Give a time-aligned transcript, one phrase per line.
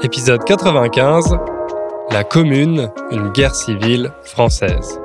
[0.00, 1.36] Épisode 95
[2.12, 5.00] La Commune, une guerre civile française.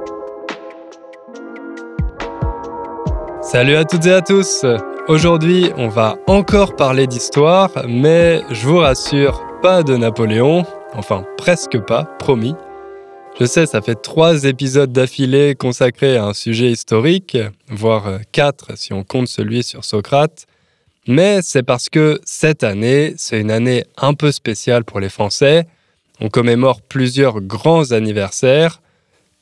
[3.42, 4.68] Salut à toutes et à tous
[5.08, 11.80] Aujourd'hui, on va encore parler d'histoire, mais je vous rassure, pas de Napoléon, enfin presque
[11.80, 12.54] pas, promis.
[13.40, 17.36] Je sais, ça fait trois épisodes d'affilée consacrés à un sujet historique,
[17.68, 20.46] voire quatre si on compte celui sur Socrate.
[21.08, 25.68] Mais c'est parce que cette année, c'est une année un peu spéciale pour les Français.
[26.22, 28.82] On commémore plusieurs grands anniversaires.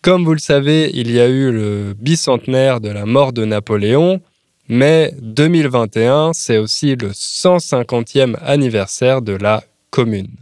[0.01, 4.19] Comme vous le savez, il y a eu le bicentenaire de la mort de Napoléon,
[4.67, 10.35] mais 2021, c'est aussi le 150e anniversaire de la Commune.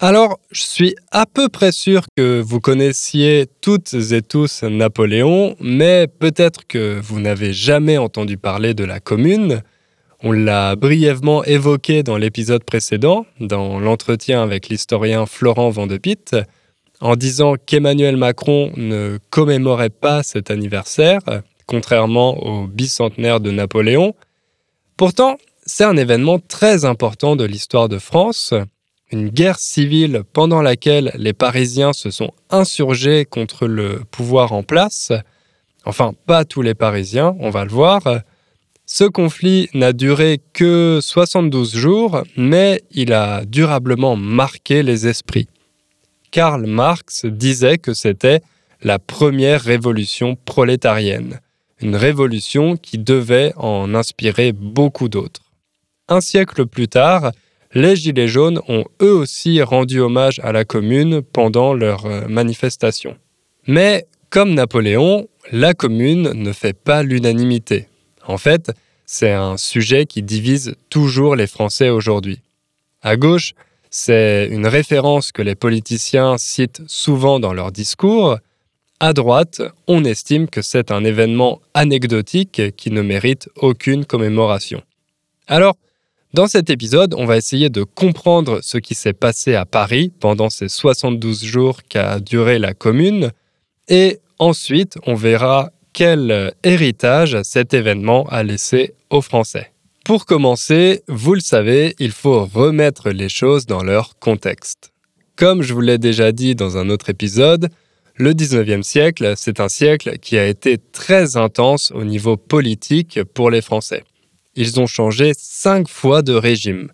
[0.00, 6.06] Alors, je suis à peu près sûr que vous connaissiez toutes et tous Napoléon, mais
[6.06, 9.62] peut-être que vous n'avez jamais entendu parler de la Commune.
[10.22, 16.36] On l'a brièvement évoqué dans l'épisode précédent, dans l'entretien avec l'historien Florent Vandepitte,
[17.00, 21.20] en disant qu'Emmanuel Macron ne commémorait pas cet anniversaire,
[21.64, 24.14] contrairement au bicentenaire de Napoléon.
[24.98, 28.52] Pourtant, c'est un événement très important de l'histoire de France,
[29.10, 35.12] une guerre civile pendant laquelle les Parisiens se sont insurgés contre le pouvoir en place.
[35.86, 38.02] Enfin, pas tous les Parisiens, on va le voir.
[38.92, 45.46] Ce conflit n'a duré que 72 jours, mais il a durablement marqué les esprits.
[46.32, 48.40] Karl Marx disait que c'était
[48.82, 51.38] la première révolution prolétarienne,
[51.80, 55.52] une révolution qui devait en inspirer beaucoup d'autres.
[56.08, 57.30] Un siècle plus tard,
[57.72, 63.16] les Gilets jaunes ont eux aussi rendu hommage à la Commune pendant leur euh, manifestation.
[63.68, 67.86] Mais comme Napoléon, la Commune ne fait pas l'unanimité.
[68.26, 68.72] En fait,
[69.06, 72.40] c'est un sujet qui divise toujours les Français aujourd'hui.
[73.02, 73.54] À gauche,
[73.90, 78.38] c'est une référence que les politiciens citent souvent dans leurs discours.
[79.00, 84.82] À droite, on estime que c'est un événement anecdotique qui ne mérite aucune commémoration.
[85.48, 85.76] Alors,
[86.32, 90.48] dans cet épisode, on va essayer de comprendre ce qui s'est passé à Paris pendant
[90.48, 93.32] ces 72 jours qu'a duré la commune,
[93.88, 99.72] et ensuite on verra quel héritage cet événement a laissé aux Français?
[100.04, 104.92] Pour commencer, vous le savez, il faut remettre les choses dans leur contexte.
[105.36, 107.68] Comme je vous l'ai déjà dit dans un autre épisode,
[108.16, 113.50] le 19e siècle, c'est un siècle qui a été très intense au niveau politique pour
[113.50, 114.04] les Français.
[114.56, 116.90] Ils ont changé cinq fois de régime.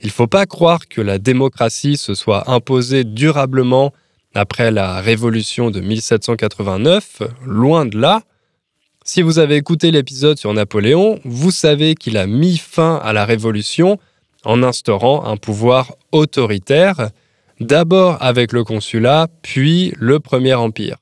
[0.00, 3.92] Il ne faut pas croire que la démocratie se soit imposée durablement
[4.34, 8.22] après la Révolution de 1789, loin de là.
[9.04, 13.24] Si vous avez écouté l'épisode sur Napoléon, vous savez qu'il a mis fin à la
[13.24, 13.98] Révolution
[14.44, 17.10] en instaurant un pouvoir autoritaire,
[17.60, 20.96] d'abord avec le consulat, puis le Premier Empire.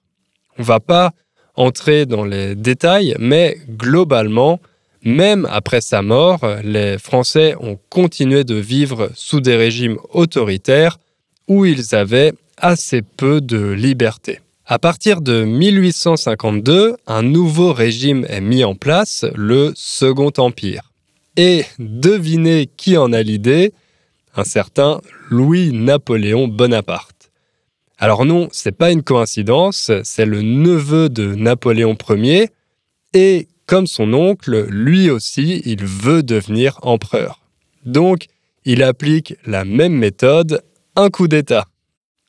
[0.59, 1.13] On ne va pas
[1.55, 4.61] entrer dans les détails, mais globalement,
[5.05, 10.99] même après sa mort, les Français ont continué de vivre sous des régimes autoritaires
[11.49, 12.33] où ils avaient
[12.63, 14.41] assez peu de liberté.
[14.65, 20.93] À partir de 1852, un nouveau régime est mis en place, le Second Empire.
[21.37, 23.73] Et devinez qui en a l'idée?
[24.35, 27.31] Un certain Louis-Napoléon Bonaparte.
[27.99, 32.49] Alors non, c'est pas une coïncidence, c'est le neveu de Napoléon Ier,
[33.13, 37.41] et comme son oncle, lui aussi, il veut devenir empereur.
[37.85, 38.27] Donc,
[38.65, 40.63] il applique la même méthode,
[40.97, 41.67] un coup d'État.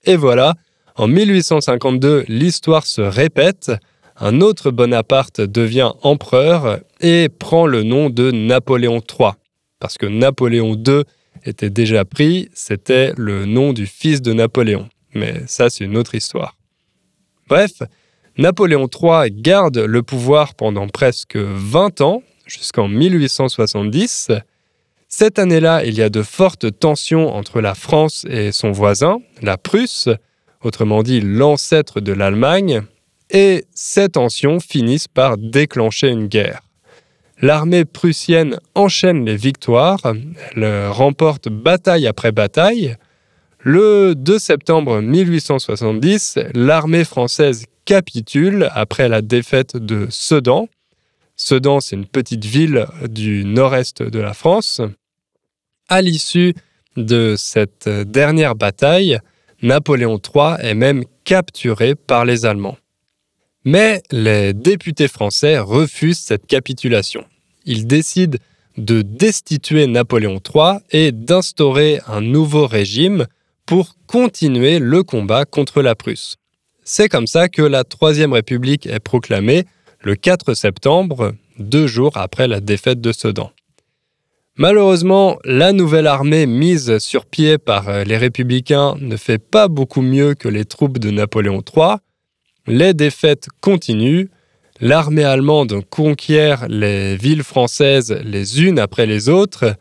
[0.05, 0.55] Et voilà,
[0.95, 3.71] en 1852, l'histoire se répète,
[4.17, 9.31] un autre Bonaparte devient empereur et prend le nom de Napoléon III.
[9.79, 11.03] Parce que Napoléon II
[11.45, 14.89] était déjà pris, c'était le nom du fils de Napoléon.
[15.13, 16.57] Mais ça, c'est une autre histoire.
[17.47, 17.81] Bref,
[18.37, 24.31] Napoléon III garde le pouvoir pendant presque 20 ans, jusqu'en 1870.
[25.15, 29.57] Cette année-là, il y a de fortes tensions entre la France et son voisin, la
[29.59, 30.09] Prusse,
[30.63, 32.81] autrement dit l'ancêtre de l'Allemagne,
[33.29, 36.61] et ces tensions finissent par déclencher une guerre.
[37.43, 40.01] L'armée prussienne enchaîne les victoires,
[40.55, 42.95] elle remporte bataille après bataille.
[43.59, 50.69] Le 2 septembre 1870, l'armée française capitule après la défaite de Sedan.
[51.35, 54.81] Sedan, c'est une petite ville du nord-est de la France.
[55.93, 56.55] À l'issue
[56.97, 59.19] de cette dernière bataille,
[59.61, 62.79] Napoléon III est même capturé par les Allemands.
[63.63, 67.25] Mais les députés français refusent cette capitulation.
[67.65, 68.39] Ils décident
[68.75, 73.27] de destituer Napoléon III et d'instaurer un nouveau régime
[73.67, 76.37] pour continuer le combat contre la Prusse.
[76.83, 79.65] C'est comme ça que la Troisième République est proclamée
[80.01, 83.51] le 4 septembre, deux jours après la défaite de Sedan.
[84.55, 90.03] Malheureusement, la nouvelle armée mise sur pied par euh, les républicains ne fait pas beaucoup
[90.03, 91.95] mieux que les troupes de Napoléon III.
[92.67, 94.27] Les défaites continuent,
[94.79, 99.75] l'armée allemande conquiert les villes françaises les unes après les autres.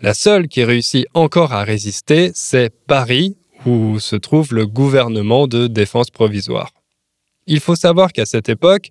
[0.00, 3.36] La seule qui réussit encore à résister, c'est Paris,
[3.66, 6.70] où se trouve le gouvernement de défense provisoire.
[7.46, 8.88] Il faut savoir qu'à cette époque,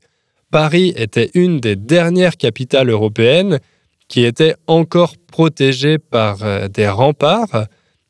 [0.51, 3.59] Paris était une des dernières capitales européennes
[4.07, 7.67] qui était encore protégée par euh, des remparts,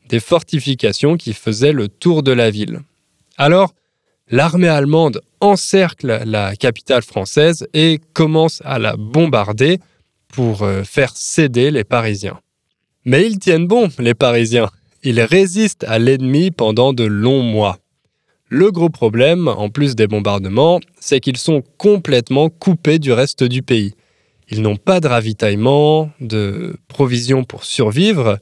[0.09, 2.81] des fortifications qui faisaient le tour de la ville.
[3.37, 3.73] Alors,
[4.29, 9.79] l'armée allemande encercle la capitale française et commence à la bombarder
[10.27, 12.39] pour euh, faire céder les Parisiens.
[13.05, 14.69] Mais ils tiennent bon, les Parisiens.
[15.03, 17.77] Ils résistent à l'ennemi pendant de longs mois.
[18.49, 23.61] Le gros problème, en plus des bombardements, c'est qu'ils sont complètement coupés du reste du
[23.61, 23.93] pays.
[24.49, 28.39] Ils n'ont pas de ravitaillement, de provisions pour survivre.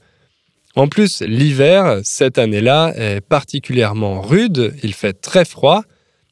[0.76, 5.84] En plus, l'hiver, cette année-là, est particulièrement rude, il fait très froid,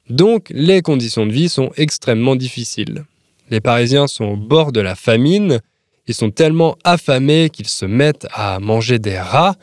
[0.10, 3.06] donc les conditions de vie sont extrêmement difficiles.
[3.50, 5.60] Les Parisiens sont au bord de la famine,
[6.08, 9.56] ils sont tellement affamés qu'ils se mettent à manger des rats,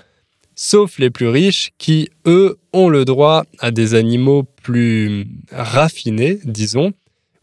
[0.54, 6.92] sauf les plus riches qui, eux, ont le droit à des animaux plus raffinés, disons,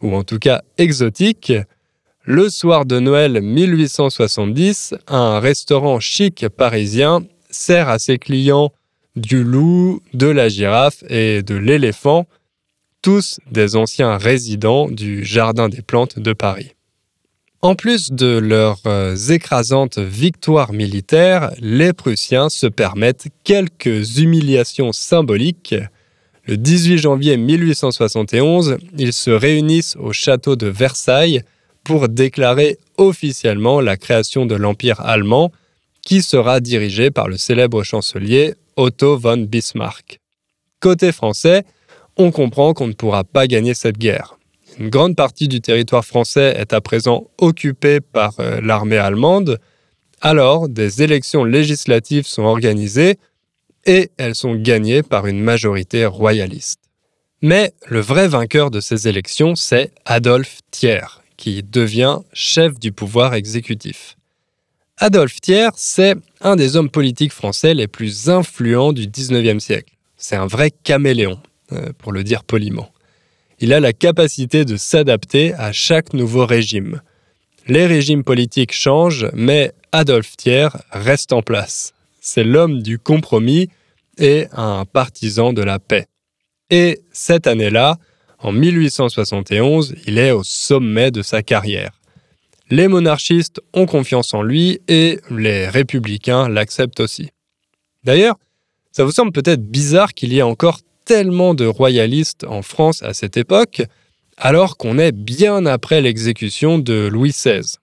[0.01, 1.53] ou en tout cas exotiques.
[2.27, 8.71] Le soir de Noël 1870, un restaurant chic parisien sert à ses clients
[9.15, 12.25] du loup, de la girafe et de l'éléphant,
[13.03, 16.71] tous des anciens résidents du Jardin des plantes de Paris.
[17.61, 25.75] En plus de leurs euh, écrasantes victoires militaires, les Prussiens se permettent quelques humiliations symboliques.
[26.47, 31.43] Le 18 janvier 1871, ils se réunissent au château de Versailles
[31.85, 35.51] pour déclarer officiellement la création de l'Empire allemand,
[36.01, 40.19] qui sera dirigé par le célèbre chancelier Otto von Bismarck.
[40.81, 41.63] Côté français,
[42.17, 44.37] on comprend qu'on ne pourra pas gagner cette guerre.
[44.79, 49.59] Une grande partie du territoire français est à présent occupée par euh, l'armée allemande,
[50.21, 53.17] alors des élections législatives sont organisées
[53.85, 56.79] et elles sont gagnées par une majorité royaliste.
[57.41, 63.33] Mais le vrai vainqueur de ces élections, c'est Adolphe Thiers, qui devient chef du pouvoir
[63.33, 64.17] exécutif.
[64.97, 69.93] Adolphe Thiers, c'est un des hommes politiques français les plus influents du 19e siècle.
[70.15, 71.39] C'est un vrai caméléon,
[71.73, 72.89] euh, pour le dire poliment.
[73.59, 77.01] Il a la capacité de s'adapter à chaque nouveau régime.
[77.67, 81.93] Les régimes politiques changent, mais Adolphe Thiers reste en place.
[82.21, 83.69] C'est l'homme du compromis
[84.17, 86.05] et un partisan de la paix.
[86.69, 87.97] Et cette année-là,
[88.45, 91.99] en 1871, il est au sommet de sa carrière.
[92.69, 97.29] Les monarchistes ont confiance en lui et les républicains l'acceptent aussi.
[98.03, 98.35] D'ailleurs,
[98.91, 103.15] ça vous semble peut-être bizarre qu'il y ait encore tellement de royalistes en France à
[103.15, 103.81] cette époque,
[104.37, 107.77] alors qu'on est bien après l'exécution de Louis XVI.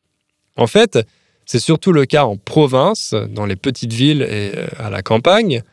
[0.56, 0.97] En fait,
[1.45, 5.64] c'est surtout le cas en province, dans les petites villes et euh, à la campagne.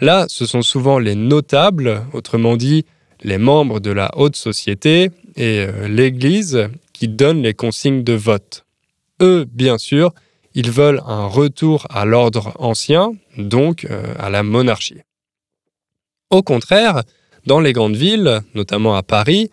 [0.00, 2.86] Là, ce sont souvent les notables, autrement dit
[3.22, 8.64] les membres de la haute société et euh, l'Église qui donnent les consignes de vote.
[9.20, 10.12] Eux, bien sûr,
[10.54, 15.00] ils veulent un retour à l'ordre ancien, donc euh, à la monarchie.
[16.30, 17.02] Au contraire,
[17.46, 19.50] dans les grandes villes, notamment à Paris,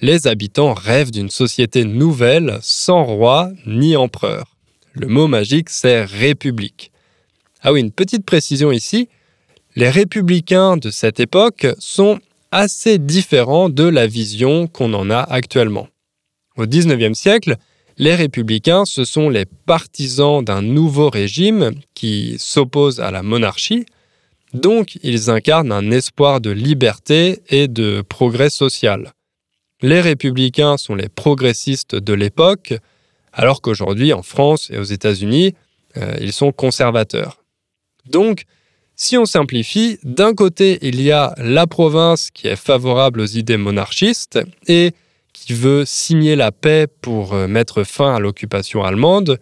[0.00, 4.56] les habitants rêvent d'une société nouvelle sans roi ni empereur.
[4.92, 6.92] Le mot magique, c'est république.
[7.62, 9.08] Ah oui, une petite précision ici,
[9.76, 12.20] les républicains de cette époque sont
[12.50, 15.88] assez différent de la vision qu'on en a actuellement.
[16.56, 17.56] Au XIXe siècle,
[17.98, 23.86] les républicains, ce sont les partisans d'un nouveau régime qui s'oppose à la monarchie,
[24.54, 29.12] donc ils incarnent un espoir de liberté et de progrès social.
[29.82, 32.74] Les républicains sont les progressistes de l'époque,
[33.32, 35.54] alors qu'aujourd'hui en France et aux États-Unis,
[35.96, 37.44] euh, ils sont conservateurs.
[38.06, 38.44] Donc,
[39.00, 43.56] si on simplifie, d'un côté, il y a la province qui est favorable aux idées
[43.56, 44.92] monarchistes et
[45.32, 49.38] qui veut signer la paix pour euh, mettre fin à l'occupation allemande,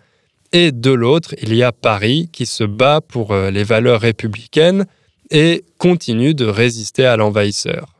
[0.52, 4.86] et de l'autre, il y a Paris qui se bat pour euh, les valeurs républicaines
[5.30, 7.94] et continue de résister à l'envahisseur.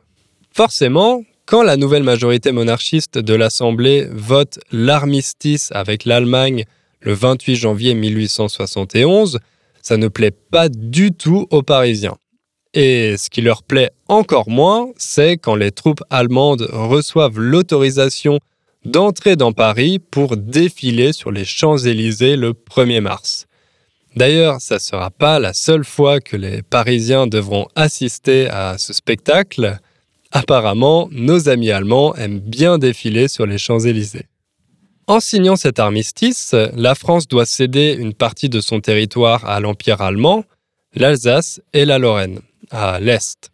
[0.53, 6.65] Forcément, quand la nouvelle majorité monarchiste de l'Assemblée vote l'armistice avec l'Allemagne
[7.01, 9.39] le 28 janvier 1871,
[9.87, 12.17] ça ne plaît pas du tout aux Parisiens.
[12.73, 18.39] Et ce qui leur plaît encore moins, c'est quand les troupes allemandes reçoivent l'autorisation
[18.83, 23.47] d'entrer dans Paris pour défiler sur les Champs-Élysées le 1er mars.
[24.17, 28.91] D'ailleurs, ça ne sera pas la seule fois que les Parisiens devront assister à ce
[28.91, 29.79] spectacle.
[30.33, 34.25] Apparemment, nos amis allemands aiment bien défiler sur les Champs-Élysées.
[35.09, 40.01] En signant cet armistice, la France doit céder une partie de son territoire à l'Empire
[40.01, 40.43] allemand,
[40.93, 43.51] l'Alsace et la Lorraine à l'Est.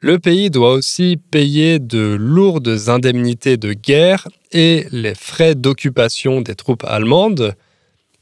[0.00, 6.54] Le pays doit aussi payer de lourdes indemnités de guerre et les frais d'occupation des
[6.54, 7.54] troupes allemandes.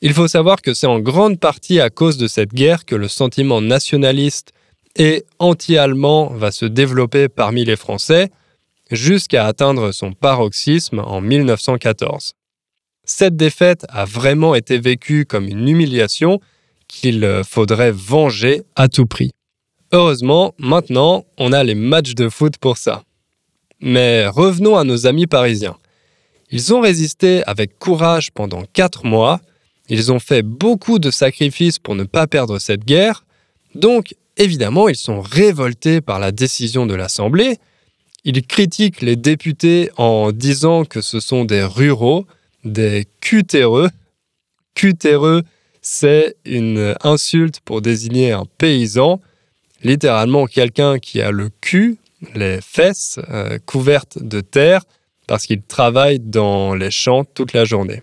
[0.01, 3.07] Il faut savoir que c'est en grande partie à cause de cette guerre que le
[3.07, 4.53] sentiment nationaliste
[4.97, 8.31] et anti-allemand va se développer parmi les Français
[8.91, 12.35] jusqu'à atteindre son paroxysme en 1914.
[13.11, 16.41] Cette défaite a vraiment été vécue comme une humiliation
[16.89, 19.31] qu'il faudrait venger à tout prix.
[19.93, 23.03] Heureusement, maintenant, on a les matchs de foot pour ça.
[23.81, 25.79] Mais revenons à nos amis parisiens.
[26.51, 29.41] Ils ont résisté avec courage pendant quatre mois,
[29.89, 33.25] ils ont fait beaucoup de sacrifices pour ne pas perdre cette guerre,
[33.75, 37.59] donc évidemment ils sont révoltés par la décision de l'Assemblée,
[38.25, 42.27] ils critiquent les députés en disant que ce sont des ruraux,
[42.73, 43.91] des cutéreux.
[44.75, 45.43] Cutéreux,
[45.83, 49.21] c'est une insulte pour désigner un paysan
[49.83, 51.99] littéralement quelqu'un qui a le cul,
[52.35, 54.83] les fesses euh, couvertes de terre
[55.27, 58.03] parce qu'il travaille dans les champs toute la journée.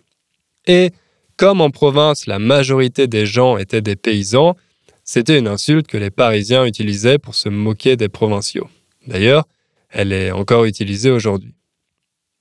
[0.68, 0.92] Et
[1.38, 4.56] comme en province, la majorité des gens étaient des paysans,
[5.04, 8.70] c'était une insulte que les Parisiens utilisaient pour se moquer des provinciaux.
[9.06, 9.46] D'ailleurs,
[9.90, 11.54] elle est encore utilisée aujourd'hui.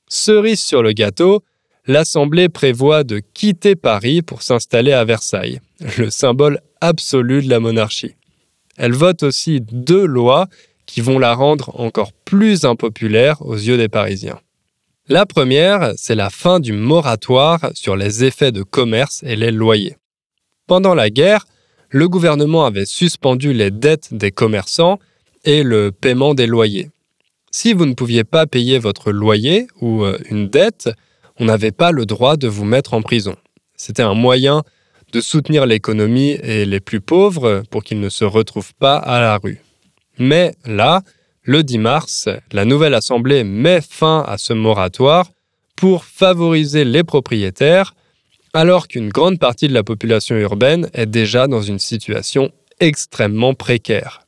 [0.09, 1.43] Cerise sur le gâteau,
[1.87, 5.61] l'Assemblée prévoit de quitter Paris pour s'installer à Versailles,
[5.99, 8.15] le symbole absolu de la monarchie.
[8.77, 10.49] Elle vote aussi deux lois
[10.87, 14.41] qui vont la rendre encore plus impopulaire aux yeux des Parisiens.
[15.09, 19.97] La première, c'est la fin du moratoire sur les effets de commerce et les loyers.
[20.67, 21.47] Pendant la guerre,
[21.91, 24.99] le gouvernement avait suspendu les dettes des commerçants
[25.45, 26.91] et le paiement des loyers.
[27.51, 30.89] Si vous ne pouviez pas payer votre loyer ou euh, une dette,
[31.39, 33.37] on n'avait pas le droit de vous mettre en prison.
[33.77, 34.63] C'était un moyen
[35.13, 39.37] de soutenir l'économie et les plus pauvres pour qu'ils ne se retrouvent pas à la
[39.37, 39.61] rue.
[40.19, 41.03] Mais là,
[41.43, 45.31] le 10 mars, la nouvelle Assemblée met fin à ce moratoire
[45.77, 47.95] pour favoriser les propriétaires,
[48.53, 52.51] alors qu'une grande partie de la population urbaine est déjà dans une situation
[52.81, 54.23] extrêmement précaire.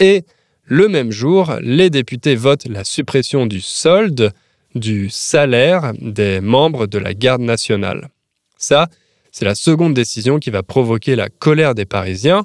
[0.00, 0.24] Et
[0.64, 4.32] le même jour, les députés votent la suppression du solde,
[4.74, 8.08] du salaire des membres de la garde nationale.
[8.56, 8.88] Ça,
[9.32, 12.44] c'est la seconde décision qui va provoquer la colère des Parisiens.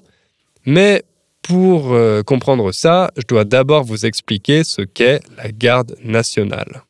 [0.66, 1.04] Mais
[1.42, 6.84] pour euh, comprendre ça, je dois d'abord vous expliquer ce qu'est la garde nationale.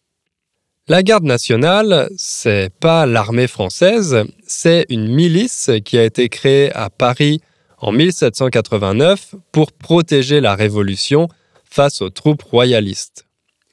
[0.87, 6.89] La garde nationale, c'est pas l'armée française, c'est une milice qui a été créée à
[6.89, 7.41] Paris
[7.79, 11.27] en 1789 pour protéger la Révolution
[11.69, 13.26] face aux troupes royalistes.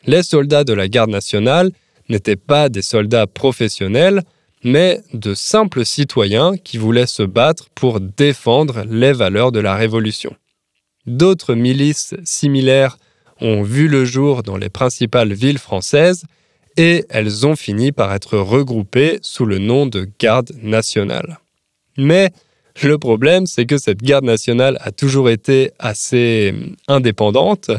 [0.06, 1.70] Les soldats de la garde nationale
[2.08, 4.22] n'étaient pas des soldats professionnels,
[4.62, 10.34] mais de simples citoyens qui voulaient se battre pour défendre les valeurs de la Révolution.
[11.06, 12.96] D'autres milices similaires
[13.40, 16.24] ont vu le jour dans les principales villes françaises
[16.76, 21.38] et elles ont fini par être regroupées sous le nom de garde nationale.
[21.98, 22.30] Mais
[22.82, 26.54] le problème, c'est que cette garde nationale a toujours été assez
[26.88, 27.70] indépendante.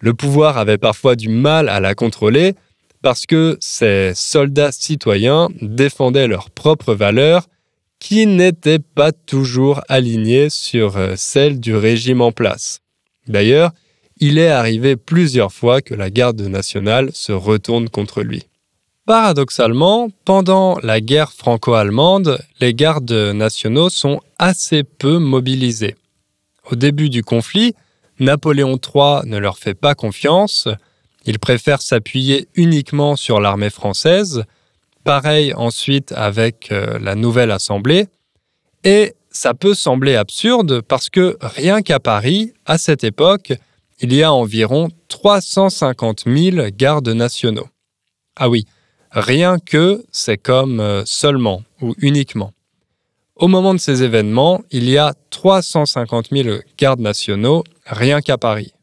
[0.00, 2.54] Le pouvoir avait parfois du mal à la contrôler
[3.02, 7.46] parce que ces soldats citoyens défendaient leurs propres valeurs
[7.98, 12.80] qui n'étaient pas toujours alignées sur euh, celles du régime en place.
[13.28, 13.72] D'ailleurs,
[14.18, 18.44] il est arrivé plusieurs fois que la garde nationale se retourne contre lui.
[19.06, 25.96] Paradoxalement, pendant la guerre franco-allemande, les gardes nationaux sont assez peu mobilisés.
[26.70, 27.74] Au début du conflit,
[28.20, 30.68] Napoléon III ne leur fait pas confiance,
[31.24, 34.44] il préfère s'appuyer uniquement sur l'armée française.
[35.04, 38.06] Pareil ensuite avec euh, la nouvelle Assemblée.
[38.84, 43.52] Et ça peut sembler absurde parce que rien qu'à Paris, à cette époque,
[44.00, 47.68] il y a environ 350 000 gardes nationaux.
[48.36, 48.64] Ah oui,
[49.10, 52.52] rien que, c'est comme euh, seulement ou uniquement.
[53.40, 58.74] Au moment de ces événements, il y a 350 000 gardes nationaux rien qu'à Paris.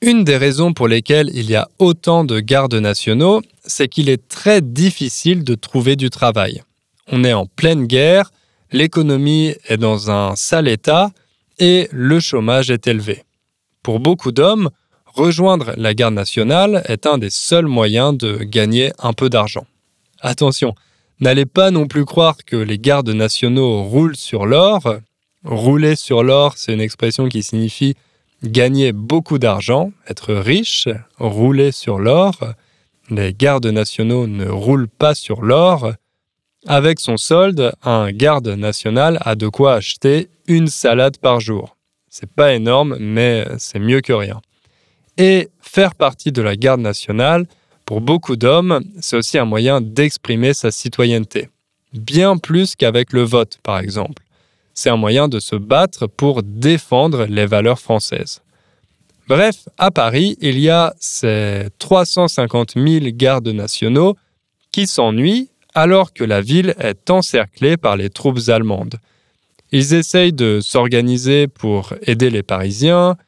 [0.00, 4.28] Une des raisons pour lesquelles il y a autant de gardes nationaux, c'est qu'il est
[4.28, 6.62] très difficile de trouver du travail.
[7.08, 8.30] On est en pleine guerre,
[8.70, 11.10] l'économie est dans un sale état
[11.58, 13.24] et le chômage est élevé.
[13.82, 14.70] Pour beaucoup d'hommes,
[15.04, 19.66] rejoindre la garde nationale est un des seuls moyens de gagner un peu d'argent.
[20.20, 20.76] Attention,
[21.22, 24.96] n'allez pas non plus croire que les gardes nationaux roulent sur l'or.
[25.44, 27.94] Rouler sur l'or, c'est une expression qui signifie
[28.42, 30.88] gagner beaucoup d'argent, être riche,
[31.18, 32.34] rouler sur l'or.
[33.08, 35.92] Les gardes nationaux ne roulent pas sur l'or.
[36.66, 41.76] Avec son solde, un garde national a de quoi acheter une salade par jour.
[42.08, 44.40] C'est pas énorme, mais c'est mieux que rien.
[45.18, 47.46] Et faire partie de la garde nationale,
[47.92, 51.50] pour beaucoup d'hommes, c'est aussi un moyen d'exprimer sa citoyenneté.
[51.92, 54.22] Bien plus qu'avec le vote, par exemple.
[54.72, 58.40] C'est un moyen de se battre pour défendre les valeurs françaises.
[59.28, 64.16] Bref, à Paris, il y a ces 350 000 gardes nationaux
[64.70, 68.94] qui s'ennuient alors que la ville est encerclée par les troupes allemandes.
[69.70, 73.18] Ils essayent de s'organiser pour aider les Parisiens,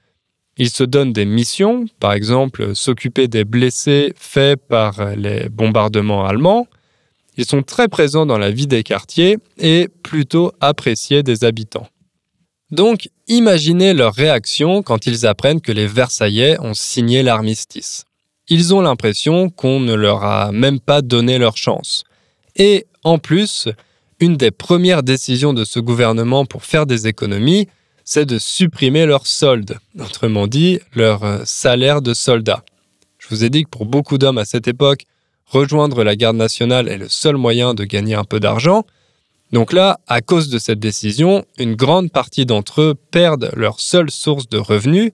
[0.56, 6.66] ils se donnent des missions, par exemple s'occuper des blessés faits par les bombardements allemands,
[7.37, 11.88] ils sont très présents dans la vie des quartiers et plutôt appréciés des habitants.
[12.70, 18.04] Donc, imaginez leur réaction quand ils apprennent que les Versaillais ont signé l'armistice.
[18.49, 22.04] Ils ont l'impression qu'on ne leur a même pas donné leur chance.
[22.56, 23.68] Et en plus,
[24.20, 27.68] une des premières décisions de ce gouvernement pour faire des économies,
[28.04, 32.64] c'est de supprimer leur solde, autrement dit leur euh, salaire de soldat.
[33.18, 35.04] Je vous ai dit que pour beaucoup d'hommes à cette époque,
[35.46, 38.84] rejoindre la garde nationale est le seul moyen de gagner un peu d'argent.
[39.52, 44.11] Donc là, à cause de cette décision, une grande partie d'entre eux perdent leur seule
[44.11, 45.12] source de revenus.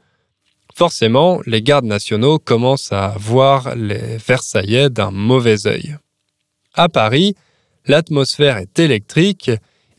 [0.74, 5.96] Forcément, les gardes nationaux commencent à voir les Versaillais d'un mauvais œil.
[6.74, 7.34] À Paris,
[7.86, 9.50] l'atmosphère est électrique,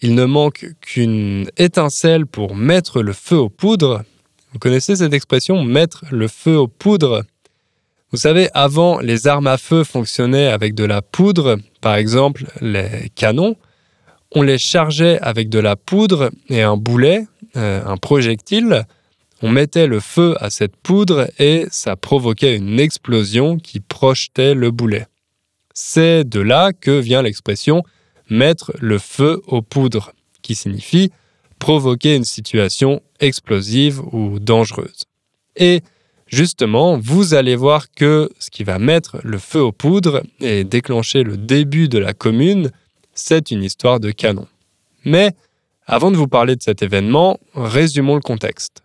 [0.01, 4.04] il ne manque qu'une étincelle pour mettre le feu aux poudres.
[4.52, 7.23] Vous connaissez cette expression mettre le feu aux poudres?
[8.12, 13.10] Vous savez, avant, les armes à feu fonctionnaient avec de la poudre, par exemple les
[13.15, 13.56] canons.
[14.34, 18.86] On les chargeait avec de la poudre et un boulet, euh, un projectile.
[19.41, 24.71] On mettait le feu à cette poudre et ça provoquait une explosion qui projetait le
[24.71, 25.06] boulet.
[25.73, 27.84] C'est de là que vient l'expression
[28.32, 31.12] mettre le feu aux poudres, qui signifie
[31.60, 35.04] provoquer une situation explosive ou dangereuse.
[35.56, 35.82] Et
[36.26, 41.22] justement, vous allez voir que ce qui va mettre le feu aux poudres et déclencher
[41.22, 42.72] le début de la commune,
[43.13, 44.48] c'est une histoire de canon.
[45.06, 45.34] Mais
[45.86, 48.82] avant de vous parler de cet événement, résumons le contexte.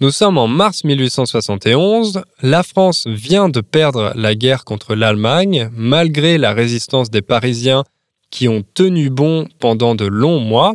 [0.00, 6.38] Nous sommes en mars 1871, la France vient de perdre la guerre contre l'Allemagne malgré
[6.38, 7.82] la résistance des Parisiens
[8.30, 10.74] qui ont tenu bon pendant de longs mois.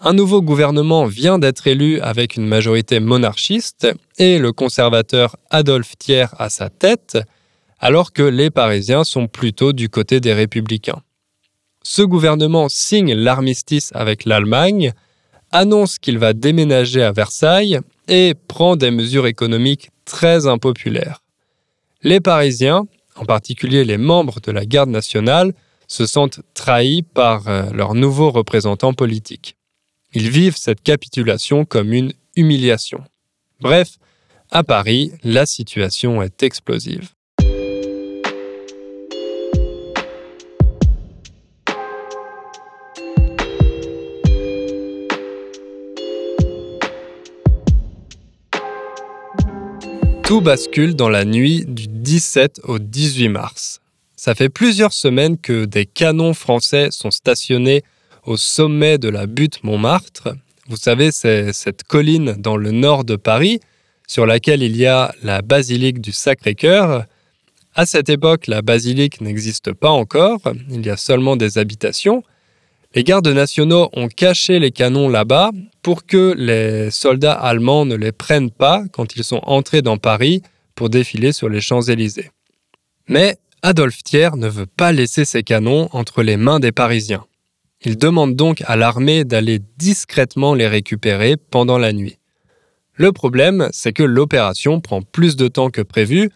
[0.00, 6.34] Un nouveau gouvernement vient d'être élu avec une majorité monarchiste et le conservateur Adolphe Thiers
[6.38, 7.18] à sa tête,
[7.78, 11.00] alors que les Parisiens sont plutôt du côté des républicains.
[11.82, 14.92] Ce gouvernement signe l'armistice avec l'Allemagne,
[15.52, 21.22] annonce qu'il va déménager à Versailles et prend des mesures économiques très impopulaires.
[22.02, 25.54] Les Parisiens, en particulier les membres de la garde nationale,
[25.86, 29.56] se sentent trahis par euh, leurs nouveaux représentants politiques.
[30.12, 33.02] Ils vivent cette capitulation comme une humiliation.
[33.60, 33.98] Bref,
[34.50, 37.10] à Paris, la situation est explosive.
[50.26, 53.80] Tout bascule dans la nuit du 17 au 18 mars.
[54.26, 57.84] Ça fait plusieurs semaines que des canons français sont stationnés
[58.24, 60.30] au sommet de la butte Montmartre.
[60.66, 63.60] Vous savez, c'est cette colline dans le nord de Paris
[64.08, 67.04] sur laquelle il y a la basilique du Sacré-Cœur.
[67.76, 72.24] À cette époque, la basilique n'existe pas encore, il y a seulement des habitations.
[72.96, 78.10] Les gardes nationaux ont caché les canons là-bas pour que les soldats allemands ne les
[78.10, 80.42] prennent pas quand ils sont entrés dans Paris
[80.74, 82.32] pour défiler sur les Champs-Élysées.
[83.08, 87.24] Mais Adolphe Thiers ne veut pas laisser ses canons entre les mains des Parisiens.
[87.82, 92.18] Il demande donc à l'armée d'aller discrètement les récupérer pendant la nuit.
[92.94, 96.30] Le problème, c'est que l'opération prend plus de temps que prévu,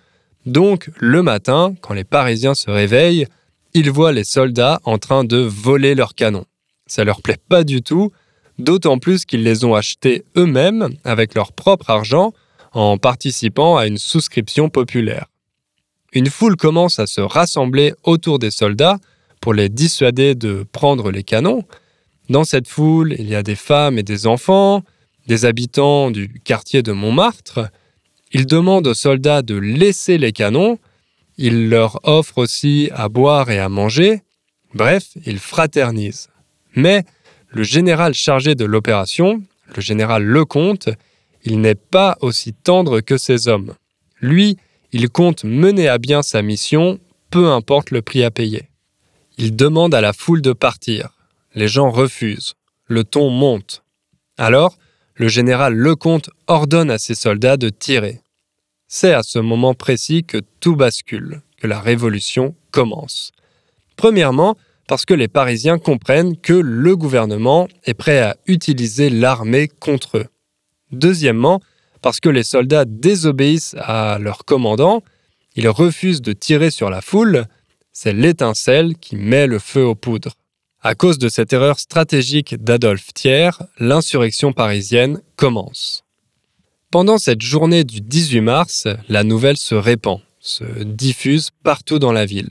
[0.47, 3.27] donc le matin, quand les Parisiens se réveillent,
[3.75, 6.47] ils voient les soldats en train de voler leurs canons.
[6.87, 8.13] Ça leur plaît pas du tout,
[8.59, 12.33] d'autant plus qu'ils les ont achetés eux-mêmes avec leur propre argent
[12.73, 15.27] en participant à une souscription populaire.
[16.13, 18.99] Une foule commence à se rassembler autour des soldats
[19.41, 21.65] pour les dissuader de prendre les canons.
[22.29, 24.83] Dans cette foule, il y a des femmes et des enfants,
[25.27, 27.71] des habitants du quartier de Montmartre,
[28.33, 30.79] Il demande aux soldats de laisser les canons,
[31.37, 34.23] il leur offre aussi à boire et à manger,
[34.75, 36.29] bref, il fraternise.
[36.77, 37.05] Mais
[37.49, 39.43] le général chargé de l'opération,
[39.75, 40.91] le général Lecomte,
[41.43, 43.75] il n'est pas aussi tendre que ses hommes.
[44.21, 44.57] Lui,
[44.93, 46.99] il compte mener à bien sa mission,
[47.31, 48.69] peu importe le prix à payer.
[49.39, 51.11] Il demande à la foule de partir.
[51.55, 52.55] Les gens refusent.
[52.87, 53.83] Le ton monte.
[54.37, 54.77] Alors,
[55.15, 58.21] le général Lecomte ordonne à ses soldats de tirer.
[58.89, 63.31] C'est à ce moment précis que tout bascule, que la révolution commence.
[63.97, 64.57] Premièrement,
[64.89, 70.27] parce que les Parisiens comprennent que le gouvernement est prêt à utiliser l'armée contre eux.
[70.91, 71.61] Deuxièmement,
[72.03, 75.03] parce que les soldats désobéissent à leur commandant,
[75.57, 77.47] ils refusent de tirer sur la foule,
[77.93, 80.35] c'est l'étincelle qui met le feu aux poudres.
[80.83, 86.05] À cause de cette erreur stratégique d'Adolphe Thiers, l'insurrection parisienne commence.
[86.91, 92.25] Pendant cette journée du 18 mars, la nouvelle se répand, se diffuse partout dans la
[92.25, 92.51] ville.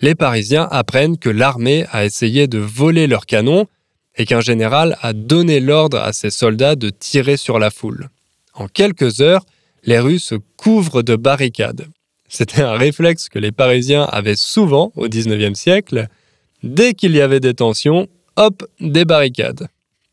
[0.00, 3.66] Les Parisiens apprennent que l'armée a essayé de voler leurs canons
[4.16, 8.08] et qu'un général a donné l'ordre à ses soldats de tirer sur la foule.
[8.54, 9.44] En quelques heures,
[9.84, 11.86] les rues se couvrent de barricades.
[12.28, 16.08] C'était un réflexe que les Parisiens avaient souvent au XIXe siècle.
[16.62, 19.68] Dès qu'il y avait des tensions, hop, des barricades.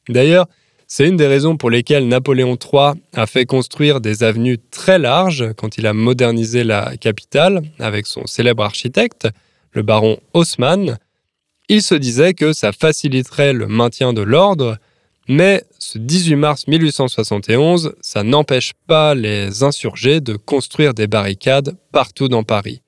[0.09, 0.47] D'ailleurs,
[0.87, 5.53] c'est une des raisons pour lesquelles Napoléon III a fait construire des avenues très larges
[5.55, 9.27] quand il a modernisé la capitale avec son célèbre architecte,
[9.71, 10.97] le baron Haussmann.
[11.67, 14.79] Il se disait que ça faciliterait le maintien de l'ordre
[15.29, 22.27] mais ce 18 mars 1871, ça n'empêche pas les insurgés de construire des barricades partout
[22.27, 22.81] dans Paris.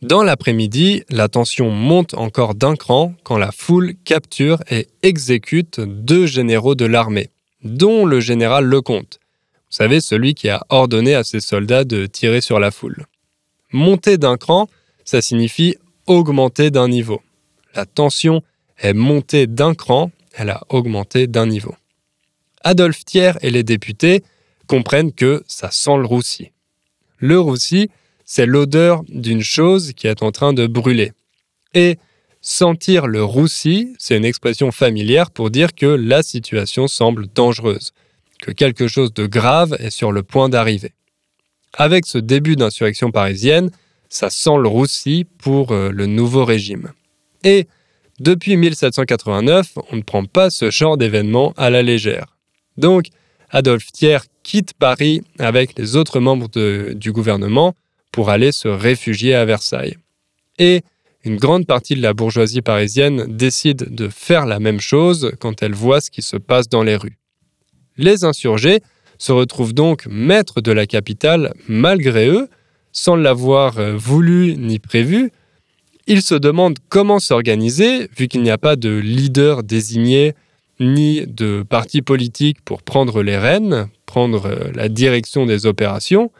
[0.00, 6.26] Dans l'après-midi, la tension monte encore d'un cran quand la foule capture et exécute deux
[6.26, 7.30] généraux de l'armée,
[7.64, 9.18] dont le général Lecomte.
[9.68, 13.06] Vous savez, celui qui a ordonné à ses soldats de tirer sur la foule.
[13.72, 14.68] Monter d'un cran,
[15.04, 15.74] ça signifie
[16.06, 17.20] augmenter d'un niveau.
[17.74, 18.42] La tension
[18.78, 21.74] est montée d'un cran elle a augmenté d'un niveau.
[22.62, 24.22] Adolphe Thiers et les députés
[24.66, 26.50] comprennent que ça sent le roussi.
[27.18, 27.90] Le roussi,
[28.24, 31.12] c'est l'odeur d'une chose qui est en train de brûler.
[31.74, 31.98] Et
[32.40, 37.92] sentir le roussi, c'est une expression familière pour dire que la situation semble dangereuse,
[38.40, 40.92] que quelque chose de grave est sur le point d'arriver.
[41.74, 43.70] Avec ce début d'insurrection parisienne,
[44.08, 46.92] ça sent le roussi pour euh, le nouveau régime.
[47.44, 47.66] Et
[48.20, 52.36] depuis 1789, on ne prend pas ce genre d'événement à la légère.
[52.76, 53.06] Donc,
[53.50, 56.48] Adolphe Thiers quitte Paris avec les autres membres
[56.94, 57.74] du gouvernement
[58.12, 59.96] pour aller se réfugier à Versailles.
[60.58, 60.82] Et
[61.24, 65.74] une grande partie de la bourgeoisie parisienne décide de faire la même chose quand elle
[65.74, 67.18] voit ce qui se passe dans les rues.
[67.96, 68.80] Les insurgés
[69.18, 72.48] se retrouvent donc maîtres de la capitale malgré eux,
[72.92, 75.30] sans l'avoir euh, voulu ni prévu,
[76.08, 80.34] il se demande comment s'organiser, vu qu'il n'y a pas de leader désigné
[80.80, 86.32] ni de parti politique pour prendre les rênes, prendre euh, la direction des opérations.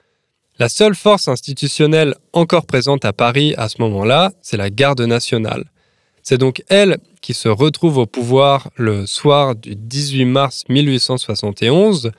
[0.59, 5.64] La seule force institutionnelle encore présente à Paris à ce moment-là, c'est la garde nationale.
[6.22, 12.12] C'est donc elle qui se retrouve au pouvoir le soir du 18 mars 1871.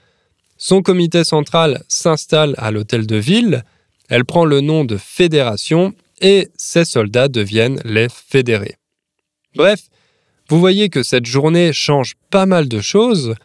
[0.57, 3.63] Son comité central s'installe à l'hôtel de ville.
[4.07, 8.75] Elle prend le nom de fédération et ces soldats deviennent les fédérés.
[9.55, 9.81] Bref,
[10.49, 13.35] vous voyez que cette journée change pas mal de choses.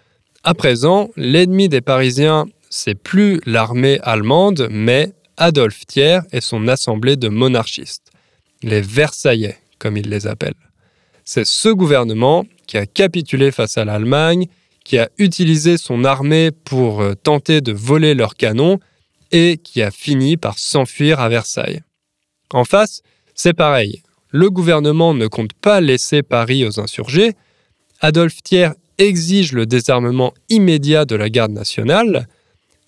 [0.42, 7.16] À présent, l'ennemi des Parisiens, c'est plus l'armée allemande, mais Adolphe Thiers et son assemblée
[7.16, 8.10] de monarchistes,
[8.62, 10.54] les Versaillais, comme ils les appellent.
[11.24, 14.46] C'est ce gouvernement qui a capitulé face à l'Allemagne,
[14.84, 18.78] qui a utilisé son armée pour euh, tenter de voler leurs canons
[19.32, 21.82] et qui a fini par s'enfuir à Versailles.
[22.54, 23.02] En face,
[23.34, 24.02] c'est pareil.
[24.30, 27.32] Le gouvernement ne compte pas laisser Paris aux insurgés.
[28.00, 32.28] Adolphe Thiers exige le désarmement immédiat de la garde nationale.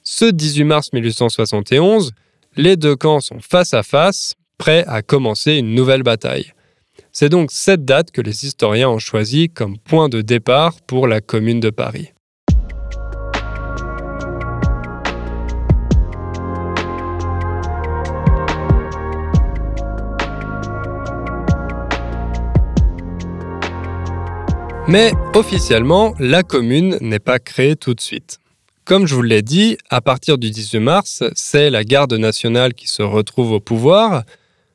[0.04, 2.12] Ce 18 mars 1871,
[2.56, 6.52] les deux camps sont face à face, prêts à commencer une nouvelle bataille.
[7.10, 11.20] C'est donc cette date que les historiens ont choisi comme point de départ pour la
[11.20, 12.12] Commune de Paris.
[24.88, 28.38] Mais officiellement, la commune n'est pas créée tout de suite.
[28.84, 32.86] Comme je vous l'ai dit, à partir du 18 mars, c'est la garde nationale qui
[32.86, 34.22] se retrouve au pouvoir.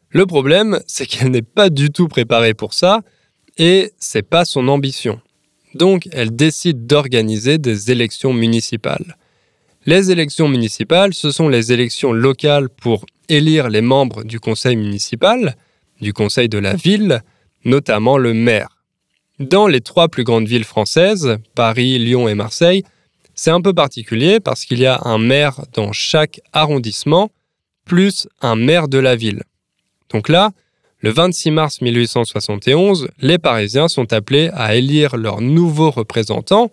[0.09, 3.03] Le problème, c'est qu'elle n'est pas du tout préparée pour ça
[3.57, 5.21] et c'est pas son ambition.
[5.75, 9.15] Donc, elle décide d'organiser des élections municipales.
[9.85, 15.55] Les élections municipales, ce sont les élections locales pour élire les membres du conseil municipal,
[16.01, 17.21] du conseil de la ville,
[17.63, 18.80] notamment le maire.
[19.41, 22.83] Dans les trois plus grandes villes françaises, Paris, Lyon et Marseille,
[23.33, 27.31] c'est un peu particulier parce qu'il y a un maire dans chaque arrondissement,
[27.83, 29.41] plus un maire de la ville.
[30.11, 30.51] Donc là,
[30.99, 36.69] le 26 mars 1871, les Parisiens sont appelés à élire leurs nouveaux représentants,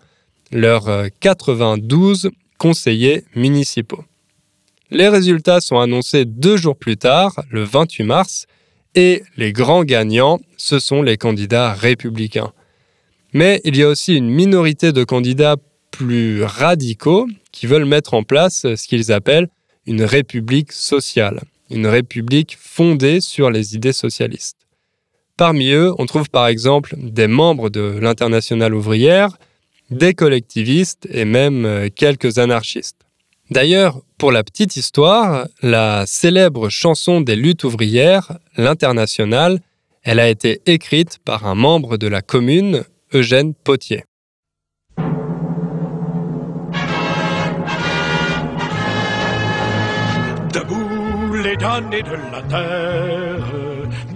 [0.51, 2.29] leurs 92 euh,
[2.59, 4.03] conseillers municipaux.
[4.91, 8.45] Les résultats sont annoncés deux jours plus tard, le 28 mars,
[8.93, 12.53] et les grands gagnants, ce sont les candidats républicains.
[13.33, 15.57] Mais il y a aussi une minorité de candidats
[15.91, 19.49] plus radicaux qui veulent mettre en place ce qu'ils appellent
[19.85, 24.57] une république sociale, une république fondée sur les idées socialistes.
[25.37, 29.37] Parmi eux, on trouve par exemple des membres de l'internationale ouvrière,
[29.89, 32.97] des collectivistes et même euh, quelques anarchistes.
[33.49, 39.59] D'ailleurs, pour la petite histoire, la célèbre chanson des luttes ouvrières, l'Internationale,
[40.03, 44.03] elle a été écrite par un membre de la commune, Eugène Potier.
[50.53, 53.47] Debout les damnés de la terre,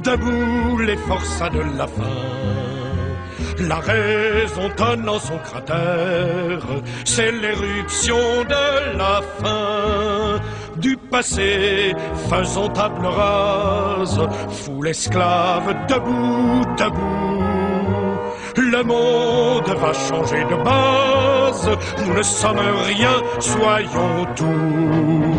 [0.04, 2.04] debout les forçats de la faim.
[3.68, 6.68] La raison tonne en son cratère,
[7.04, 10.40] c'est l'éruption de la fin.
[10.78, 11.96] Du passé,
[12.30, 17.53] faisons table rase, foule esclave, debout, debout.
[18.56, 21.70] Le monde va changer de base,
[22.06, 25.34] nous ne sommes rien, soyons tout.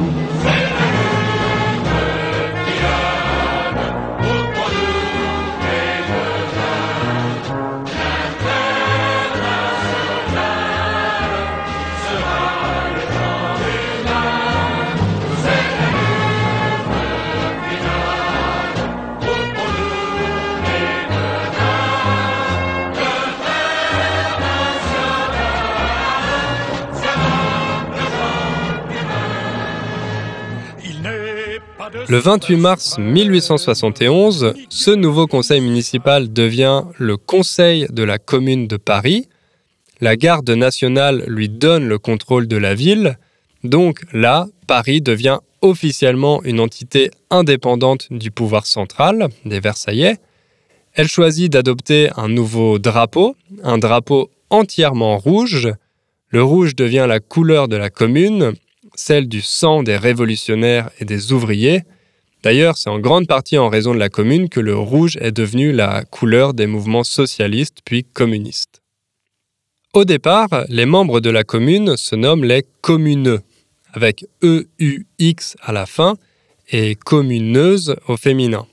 [32.09, 38.77] Le 28 mars 1871, ce nouveau conseil municipal devient le Conseil de la commune de
[38.77, 39.29] Paris.
[40.01, 43.19] La garde nationale lui donne le contrôle de la ville.
[43.63, 50.19] Donc là, Paris devient officiellement une entité indépendante du pouvoir central, des Versaillais.
[50.93, 55.73] Elle choisit d'adopter un nouveau drapeau, un drapeau entièrement rouge.
[56.29, 58.53] Le rouge devient la couleur de la commune,
[58.95, 61.83] celle du sang des révolutionnaires et des ouvriers.
[62.45, 65.73] D'ailleurs, c'est en grande partie en raison de la commune que le rouge est devenu
[65.73, 68.83] la couleur des mouvements socialistes puis communistes.
[69.95, 73.41] Au départ, les membres de la commune se nomment les communeux,
[73.95, 76.17] avec E-U-X à la fin
[76.71, 78.67] et communeuses au féminin.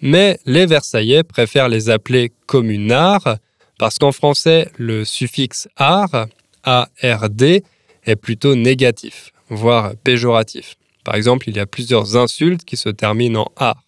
[0.00, 3.36] Mais les Versaillais préfèrent les appeler communards
[3.78, 6.26] parce qu'en français, le suffixe art,
[6.64, 7.64] A-R-D,
[8.06, 10.76] est plutôt négatif, voire péjoratif.
[11.04, 13.82] Par exemple, il y a plusieurs insultes qui se terminent en art.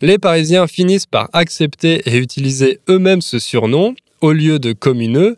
[0.00, 5.36] Les Parisiens finissent par accepter et utiliser eux-mêmes ce surnom au lieu de communeux,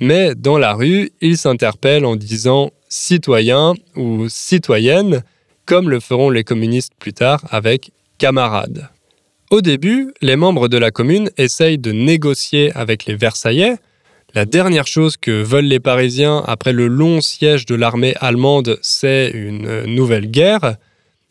[0.00, 5.24] mais dans la rue, ils s'interpellent en disant citoyen ou citoyenne,
[5.66, 8.88] comme le feront les communistes plus tard avec camarades.
[9.50, 13.76] Au début, les membres de la commune essayent de négocier avec les Versaillais,
[14.34, 19.30] la dernière chose que veulent les Parisiens après le long siège de l'armée allemande, c'est
[19.30, 20.76] une nouvelle guerre.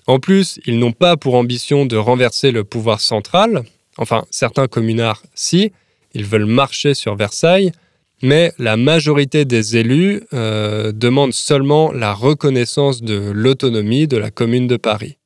[0.08, 3.64] En plus, ils n'ont pas pour ambition de renverser le pouvoir central.
[3.98, 5.74] Enfin, certains communards, si,
[6.14, 7.74] ils veulent marcher sur Versailles,
[8.22, 14.68] mais la majorité des élus euh, demandent seulement la reconnaissance de l'autonomie de la commune
[14.68, 15.18] de Paris.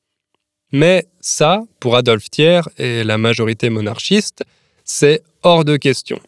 [0.71, 4.43] Mais ça, pour Adolphe Thiers et la majorité monarchiste,
[4.83, 6.19] c'est hors de question.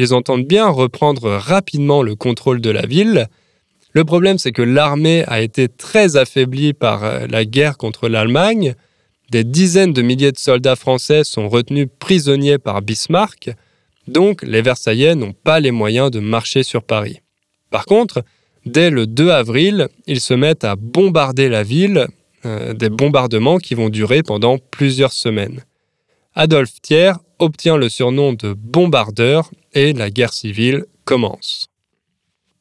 [0.00, 3.26] Ils entendent bien reprendre rapidement le contrôle de la ville.
[3.92, 8.74] Le problème, c'est que l'armée a été très affaiblie par euh, la guerre contre l'Allemagne.
[9.30, 13.50] Des dizaines de milliers de soldats français sont retenus prisonniers par Bismarck,
[14.08, 17.20] donc les Versaillais n'ont pas les moyens de marcher sur Paris.
[17.68, 18.24] Par contre,
[18.64, 22.06] dès le 2 avril, ils se mettent à bombarder la ville,
[22.46, 25.62] euh, des bombardements qui vont durer pendant plusieurs semaines.
[26.34, 31.66] Adolphe Thiers obtient le surnom de bombardeur et la guerre civile commence.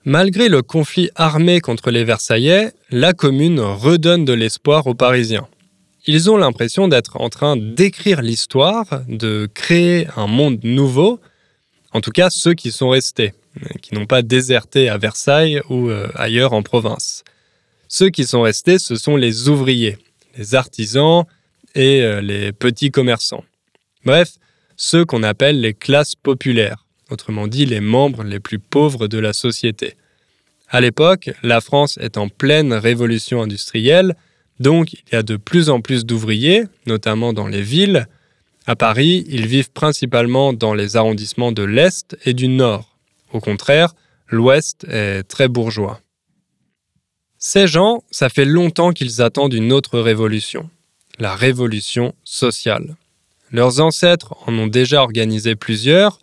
[0.06, 5.48] Malgré le conflit armé contre les Versaillais, la commune redonne de l'espoir aux Parisiens.
[6.08, 11.20] Ils ont l'impression d'être en train d'écrire l'histoire, de créer un monde nouveau,
[11.92, 13.34] en tout cas ceux qui sont restés,
[13.82, 17.24] qui n'ont pas déserté à Versailles ou euh, ailleurs en province.
[17.90, 19.98] Ceux qui sont restés, ce sont les ouvriers,
[20.38, 21.26] les artisans
[21.76, 23.44] et euh, les petits commerçants.
[24.06, 24.36] Bref,
[24.82, 29.34] ceux qu'on appelle les classes populaires, autrement dit les membres les plus pauvres de la
[29.34, 29.96] société.
[30.70, 34.16] À l'époque, la France est en pleine révolution industrielle,
[34.62, 38.08] donc il y a de plus en plus d'ouvriers, notamment dans les villes.
[38.68, 42.98] À Paris, ils vivent principalement dans les arrondissements de l'Est et du Nord.
[43.34, 43.94] Au contraire,
[44.30, 46.00] l'Ouest est très bourgeois.
[47.38, 50.70] Ces gens, ça fait longtemps qu'ils attendent une autre révolution,
[51.18, 52.96] la révolution sociale.
[53.52, 56.20] Leurs ancêtres en ont déjà organisé plusieurs,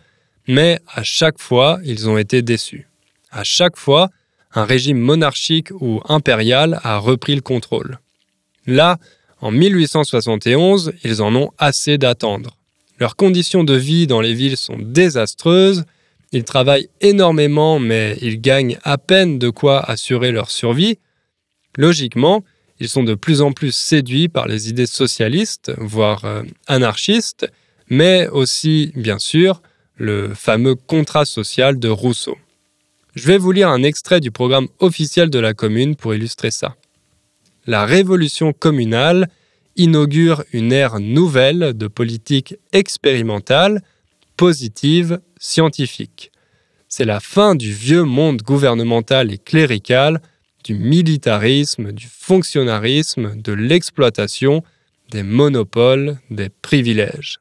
[0.47, 2.89] mais à chaque fois, ils ont été déçus.
[3.31, 4.11] À chaque fois,
[4.55, 7.99] un régime monarchique ou impérial a repris le contrôle.
[8.67, 8.99] Là,
[9.41, 12.57] en 1871, ils en ont assez d'attendre.
[12.99, 15.85] Leurs conditions de vie dans les villes sont désastreuses,
[16.33, 20.99] ils travaillent énormément mais ils gagnent à peine de quoi assurer leur survie.
[21.77, 22.43] Logiquement,
[22.81, 27.51] ils sont de plus en plus séduits par les idées socialistes, voire euh, anarchistes,
[27.89, 29.63] mais aussi, bien sûr,
[29.97, 32.37] le fameux contrat social de Rousseau.
[33.15, 36.77] Je vais vous lire un extrait du programme officiel de la commune pour illustrer ça.
[37.67, 39.29] La révolution communale
[39.77, 43.83] inaugure une ère nouvelle de politique expérimentale,
[44.37, 46.31] positive, scientifique.
[46.89, 50.21] C'est la fin du vieux monde gouvernemental et clérical,
[50.67, 54.65] du militarisme, du fonctionnarisme, de l'exploitation,
[55.11, 57.39] des monopoles, des privilèges.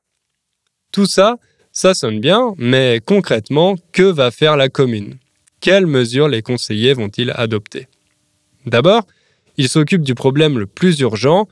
[0.92, 1.38] Tout ça,
[1.72, 5.18] ça sonne bien, mais concrètement, que va faire la commune?
[5.60, 7.88] Quelles mesures les conseillers vont-ils adopter?
[8.68, 9.08] D'abord,
[9.58, 11.48] ils s'occupent du problème le plus urgent,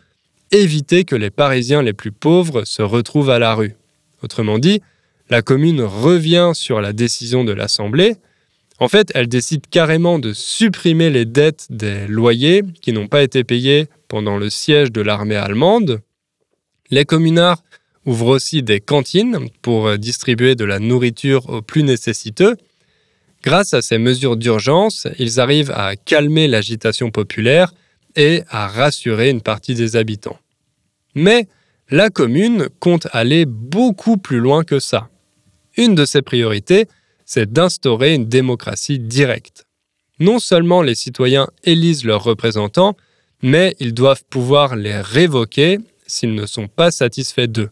[0.52, 3.76] éviter que les Parisiens les plus pauvres se retrouvent à la rue.
[4.22, 4.82] Autrement dit,
[5.30, 8.18] la commune revient sur la décision de l'Assemblée.
[8.84, 13.46] En fait, elle décide carrément de supprimer les dettes des loyers qui n'ont pas été
[13.46, 16.02] payés pendant le siège de l'armée allemande.
[16.90, 17.64] Les communards
[18.06, 22.58] ouvrent aussi des cantines pour distribuer de la nourriture aux plus nécessiteux.
[23.42, 27.74] Grâce à ces mesures d'urgence, ils arrivent à calmer l'agitation populaire
[28.18, 30.40] et à rassurer une partie des habitants.
[31.16, 31.48] Mais
[31.90, 35.08] la commune compte aller beaucoup plus loin que ça.
[35.78, 36.90] Une de ses priorités,
[37.26, 39.66] c'est d'instaurer une démocratie directe.
[40.20, 42.96] Non seulement les citoyens élisent leurs représentants,
[43.42, 47.70] mais ils doivent pouvoir les révoquer s'ils ne sont pas satisfaits d'eux.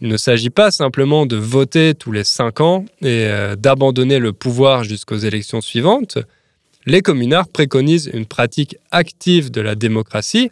[0.00, 4.32] Il ne s'agit pas simplement de voter tous les cinq ans et euh, d'abandonner le
[4.32, 6.18] pouvoir jusqu'aux élections suivantes.
[6.86, 10.50] Les communards préconisent une pratique active de la démocratie,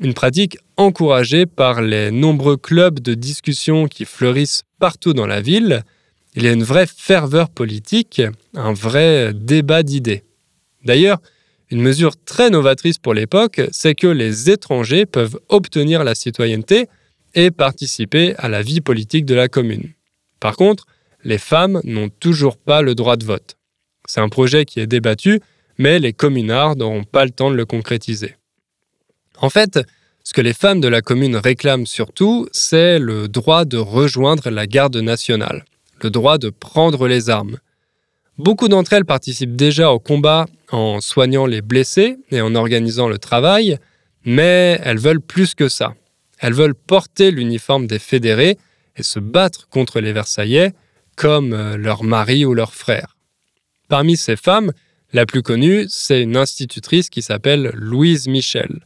[0.00, 5.84] une pratique encouragée par les nombreux clubs de discussion qui fleurissent partout dans la ville.
[6.34, 8.22] Il y a une vraie ferveur politique,
[8.54, 10.24] un vrai débat d'idées.
[10.84, 11.20] D'ailleurs,
[11.70, 16.88] une mesure très novatrice pour l'époque, c'est que les étrangers peuvent obtenir la citoyenneté
[17.34, 19.92] et participer à la vie politique de la commune.
[20.40, 20.86] Par contre,
[21.24, 23.56] les femmes n'ont toujours pas le droit de vote.
[24.06, 25.40] C'est un projet qui est débattu,
[25.78, 28.36] mais les communards n'auront pas le temps de le concrétiser.
[29.38, 29.80] En fait,
[30.24, 34.66] ce que les femmes de la commune réclament surtout, c'est le droit de rejoindre la
[34.66, 35.64] garde nationale,
[36.02, 37.58] le droit de prendre les armes.
[38.38, 43.18] Beaucoup d'entre elles participent déjà au combat en soignant les blessés et en organisant le
[43.18, 43.78] travail,
[44.24, 45.94] mais elles veulent plus que ça.
[46.38, 48.58] Elles veulent porter l'uniforme des fédérés
[48.96, 50.72] et se battre contre les Versaillais
[51.16, 53.16] comme euh, leurs maris ou leurs frères.
[53.88, 54.72] Parmi ces femmes,
[55.12, 58.80] la plus connue, c'est une institutrice qui s'appelle Louise Michel.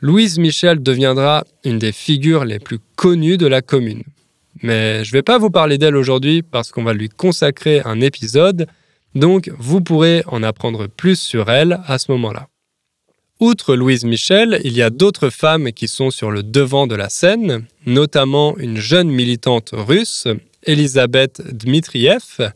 [0.00, 4.02] Louise Michel deviendra une des figures les plus connues de la commune.
[4.62, 8.00] Mais je ne vais pas vous parler d'elle aujourd'hui parce qu'on va lui consacrer un
[8.00, 8.66] épisode,
[9.14, 12.48] donc vous pourrez en apprendre plus sur elle à ce moment-là.
[13.40, 17.08] Outre Louise Michel, il y a d'autres femmes qui sont sur le devant de la
[17.08, 20.28] scène, notamment une jeune militante russe,
[20.64, 22.52] Elisabeth Dmitriev.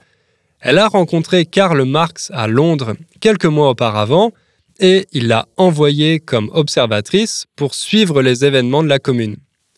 [0.60, 4.32] Elle a rencontré Karl Marx à Londres quelques mois auparavant
[4.78, 9.36] et il l'a envoyée comme observatrice pour suivre les événements de la commune.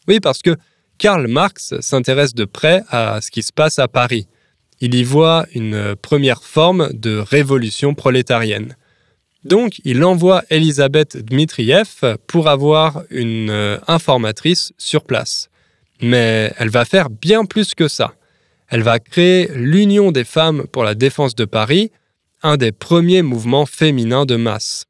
[0.08, 0.56] Oui, parce que
[0.98, 4.26] Karl Marx s'intéresse de près à ce qui se passe à Paris.
[4.80, 8.76] Il y voit une première forme de révolution prolétarienne.
[9.44, 15.50] Donc, il envoie Elisabeth Dmitriev pour avoir une euh, informatrice sur place.
[16.02, 18.14] Mais elle va faire bien plus que ça.
[18.68, 21.92] Elle va créer l'Union des femmes pour la défense de Paris,
[22.42, 24.86] un des premiers mouvements féminins de masse.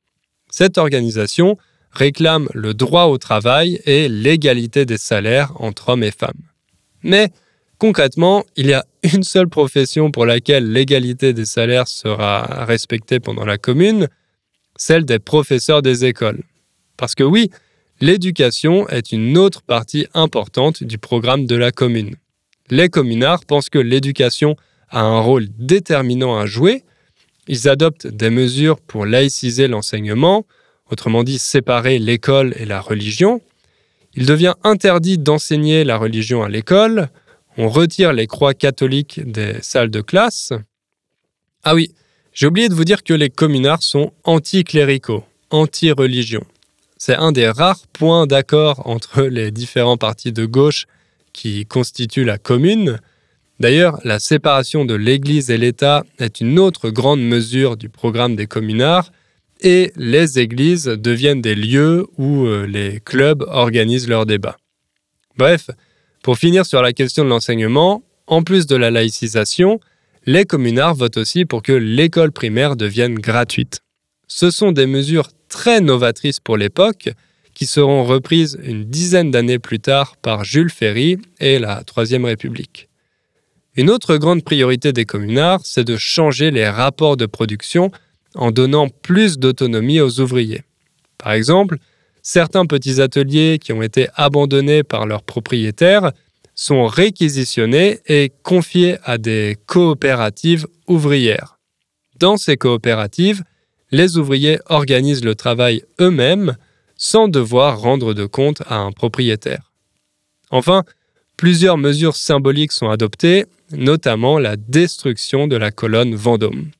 [0.50, 1.58] Cette organisation
[1.96, 6.42] réclame le droit au travail et l'égalité des salaires entre hommes et femmes.
[7.02, 7.30] Mais
[7.78, 8.84] concrètement, il y a
[9.14, 14.08] une seule profession pour laquelle l'égalité des salaires sera respectée pendant la commune,
[14.76, 16.42] celle des professeurs des écoles.
[16.96, 17.50] Parce que oui,
[18.00, 22.16] l'éducation est une autre partie importante du programme de la commune.
[22.70, 24.56] Les communards pensent que l'éducation
[24.90, 26.82] a un rôle déterminant à jouer.
[27.48, 30.46] Ils adoptent des mesures pour laïciser l'enseignement,
[30.90, 33.40] autrement dit séparer l'école et la religion.
[34.14, 37.08] Il devient interdit d'enseigner la religion à l'école,
[37.58, 40.52] on retire les croix catholiques des salles de classe.
[41.64, 41.92] Ah oui,
[42.32, 46.44] j'ai oublié de vous dire que les communards sont anticléricaux, anti-religion.
[46.98, 50.86] C'est un des rares points d'accord entre les différents partis de gauche
[51.32, 52.98] qui constituent la commune.
[53.60, 58.46] D'ailleurs, la séparation de l'Église et l'État est une autre grande mesure du programme des
[58.46, 59.12] communards,
[59.60, 64.56] et les églises deviennent des lieux où euh, les clubs organisent leurs débats.
[65.36, 65.70] Bref,
[66.22, 69.80] pour finir sur la question de l'enseignement, en plus de la laïcisation,
[70.24, 73.80] les communards votent aussi pour que l'école primaire devienne gratuite.
[74.26, 77.10] Ce sont des mesures très novatrices pour l'époque
[77.54, 82.88] qui seront reprises une dizaine d'années plus tard par Jules Ferry et la Troisième République.
[83.76, 87.90] Une autre grande priorité des communards, c'est de changer les rapports de production
[88.36, 90.62] en donnant plus d'autonomie aux ouvriers.
[91.18, 91.78] Par exemple,
[92.22, 96.12] certains petits ateliers qui ont été abandonnés par leurs propriétaires
[96.54, 101.58] sont réquisitionnés et confiés à des coopératives ouvrières.
[102.18, 103.42] Dans ces coopératives,
[103.90, 106.56] les ouvriers organisent le travail eux-mêmes
[106.96, 109.70] sans devoir rendre de compte à un propriétaire.
[110.50, 110.84] Enfin,
[111.36, 116.70] plusieurs mesures symboliques sont adoptées, notamment la destruction de la colonne Vendôme.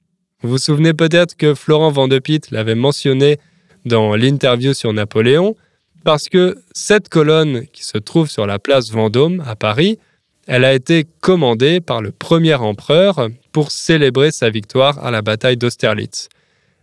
[0.47, 3.41] Vous vous souvenez peut-être que Florent Vandepitt l'avait mentionné
[3.85, 5.57] dans l'interview sur Napoléon,
[6.05, 9.99] parce que cette colonne qui se trouve sur la place Vendôme à Paris,
[10.47, 15.57] elle a été commandée par le premier empereur pour célébrer sa victoire à la bataille
[15.57, 16.29] d'Austerlitz.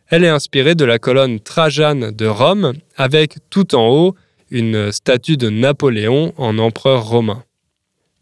[0.10, 4.14] Elle est inspirée de la colonne Trajane de Rome, avec tout en haut
[4.52, 7.46] une statue de Napoléon en empereur romain.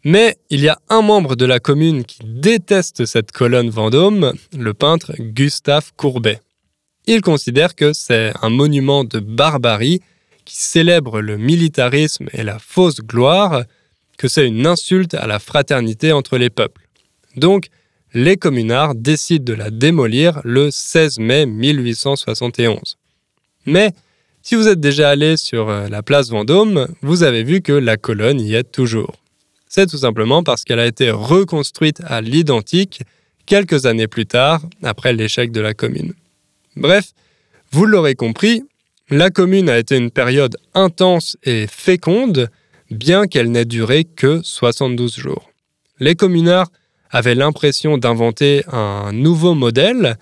[0.04, 4.74] Mais il y a un membre de la commune qui déteste cette colonne Vendôme, le
[4.74, 6.40] peintre Gustave Courbet.
[7.06, 10.00] Il considère que c'est un monument de barbarie
[10.44, 13.62] qui célèbre le militarisme et la fausse gloire,
[14.18, 16.88] que c'est une insulte à la fraternité entre les peuples.
[17.36, 17.68] Donc,
[18.12, 22.98] les communards décident de la démolir le 16 mai 1871.
[23.66, 23.92] Mais
[24.42, 27.96] si vous êtes déjà allé sur euh, la place Vendôme, vous avez vu que la
[27.96, 29.21] colonne y est toujours.
[29.74, 33.04] C'est tout simplement parce qu'elle a été reconstruite à l'identique
[33.46, 36.12] quelques années plus tard, après l'échec de la commune.
[36.76, 37.12] Bref,
[37.70, 38.64] vous l'aurez compris,
[39.08, 42.50] la commune a été une période intense et féconde,
[42.90, 45.50] bien qu'elle n'ait duré que 72 jours.
[46.00, 46.70] Les communards
[47.10, 50.18] avaient l'impression d'inventer un nouveau modèle.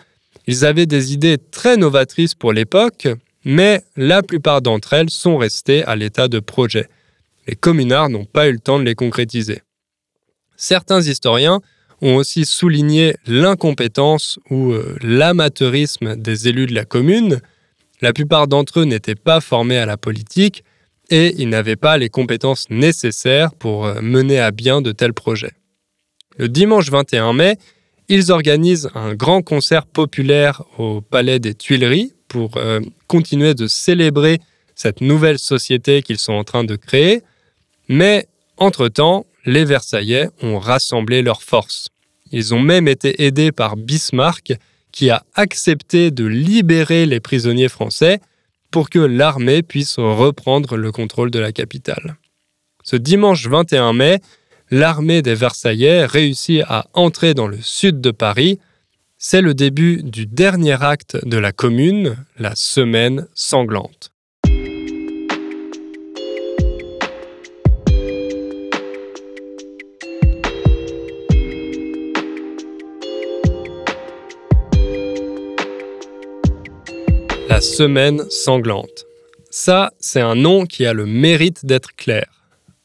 [0.47, 3.09] Ils avaient des idées très novatrices pour l'époque,
[3.45, 6.87] mais la plupart d'entre elles sont restées à l'état de projet.
[7.51, 9.63] Les communards n'ont pas eu le temps de les concrétiser.
[10.57, 11.61] Certains historiens
[12.01, 17.41] ont aussi souligné l'incompétence ou euh, l'amateurisme des élus de la commune.
[18.03, 20.63] La plupart d'entre eux n'étaient pas formés à la politique
[21.11, 25.55] et ils n'avaient pas les compétences nécessaires pour euh, mener à bien de tels projets.
[26.39, 27.59] Le dimanche 21 mai,
[28.09, 32.79] ils organisent un grand concert populaire au Palais des Tuileries pour euh,
[33.09, 34.39] continuer de célébrer
[34.77, 37.25] cette nouvelle société qu'ils sont en train de créer.
[37.93, 41.89] Mais, entre-temps, les Versaillais ont rassemblé leurs forces.
[42.31, 44.53] Ils ont même été aidés par Bismarck,
[44.93, 48.21] qui a accepté de libérer les prisonniers français
[48.71, 52.17] pour que l'armée puisse reprendre le contrôle de la capitale.
[52.85, 54.21] Ce dimanche 21 mai,
[54.71, 58.61] l'armée des Versaillais réussit à entrer dans le sud de Paris.
[59.19, 64.13] C'est le début du dernier acte de la commune, la semaine sanglante.
[77.61, 79.05] Semaine sanglante.
[79.51, 82.27] Ça, c'est un nom qui a le mérite d'être clair.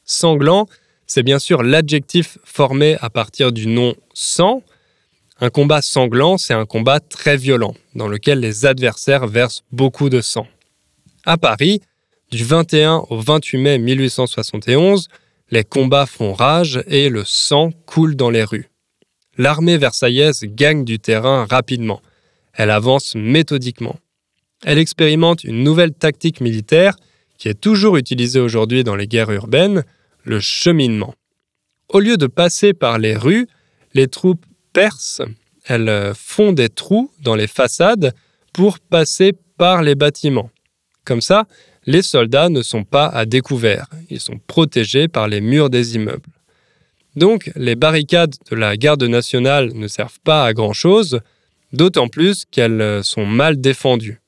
[0.04, 0.68] Sanglant,
[1.08, 4.64] c'est bien sûr l'adjectif formé à partir du nom sang.
[5.40, 10.20] Un combat sanglant, c'est un combat très violent, dans lequel les adversaires versent beaucoup de
[10.20, 10.48] sang.
[11.26, 11.82] À Paris,
[12.32, 15.08] du 21 au 28 mai 1871,
[15.52, 18.70] les combats font rage et le sang coule dans les rues.
[19.38, 22.02] L'armée versaillaise gagne du terrain rapidement.
[22.54, 23.96] Elle avance méthodiquement.
[24.66, 26.96] Elle expérimente une nouvelle tactique militaire
[27.38, 29.84] qui est toujours utilisée aujourd'hui dans les guerres urbaines,
[30.24, 31.14] le cheminement.
[31.88, 33.48] Au lieu de passer par les rues,
[33.94, 34.44] les troupes
[34.74, 35.22] percent,
[35.66, 38.14] elles font des trous dans les façades
[38.54, 40.50] pour passer par les bâtiments.
[41.06, 41.46] Comme ça,
[41.86, 46.32] les soldats ne sont pas à découvert, ils sont protégés par les murs des immeubles.
[47.16, 51.20] Donc les barricades de la garde nationale ne servent pas à grand-chose,
[51.72, 54.22] d'autant plus qu'elles sont mal défendues.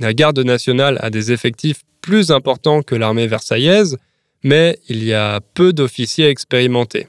[0.00, 3.98] La garde nationale a des effectifs plus importants que l'armée versaillaise,
[4.42, 7.08] mais il y a peu d'officiers expérimentés.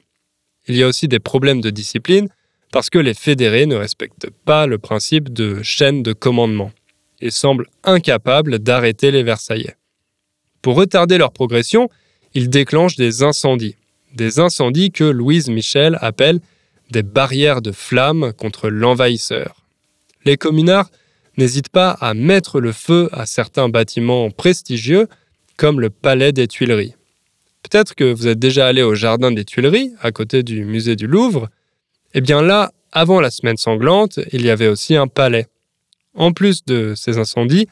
[0.67, 2.27] Il y a aussi des problèmes de discipline
[2.71, 6.71] parce que les fédérés ne respectent pas le principe de chaîne de commandement
[7.21, 9.75] et semblent incapables d'arrêter les Versaillais.
[10.61, 11.89] Pour retarder leur progression,
[12.33, 13.77] ils déclenchent des incendies,
[14.13, 16.41] des incendies que Louise Michel appelle
[16.91, 19.55] des barrières de flammes contre l'envahisseur.
[20.25, 20.89] Les communards
[21.37, 25.07] n'hésitent pas à mettre le feu à certains bâtiments prestigieux
[25.57, 26.95] comme le Palais des Tuileries.
[27.63, 31.07] Peut-être que vous êtes déjà allé au Jardin des Tuileries, à côté du musée du
[31.07, 31.49] Louvre.
[32.13, 35.47] Eh bien là, avant la semaine sanglante, il y avait aussi un palais.
[36.15, 37.67] En plus de ces incendies,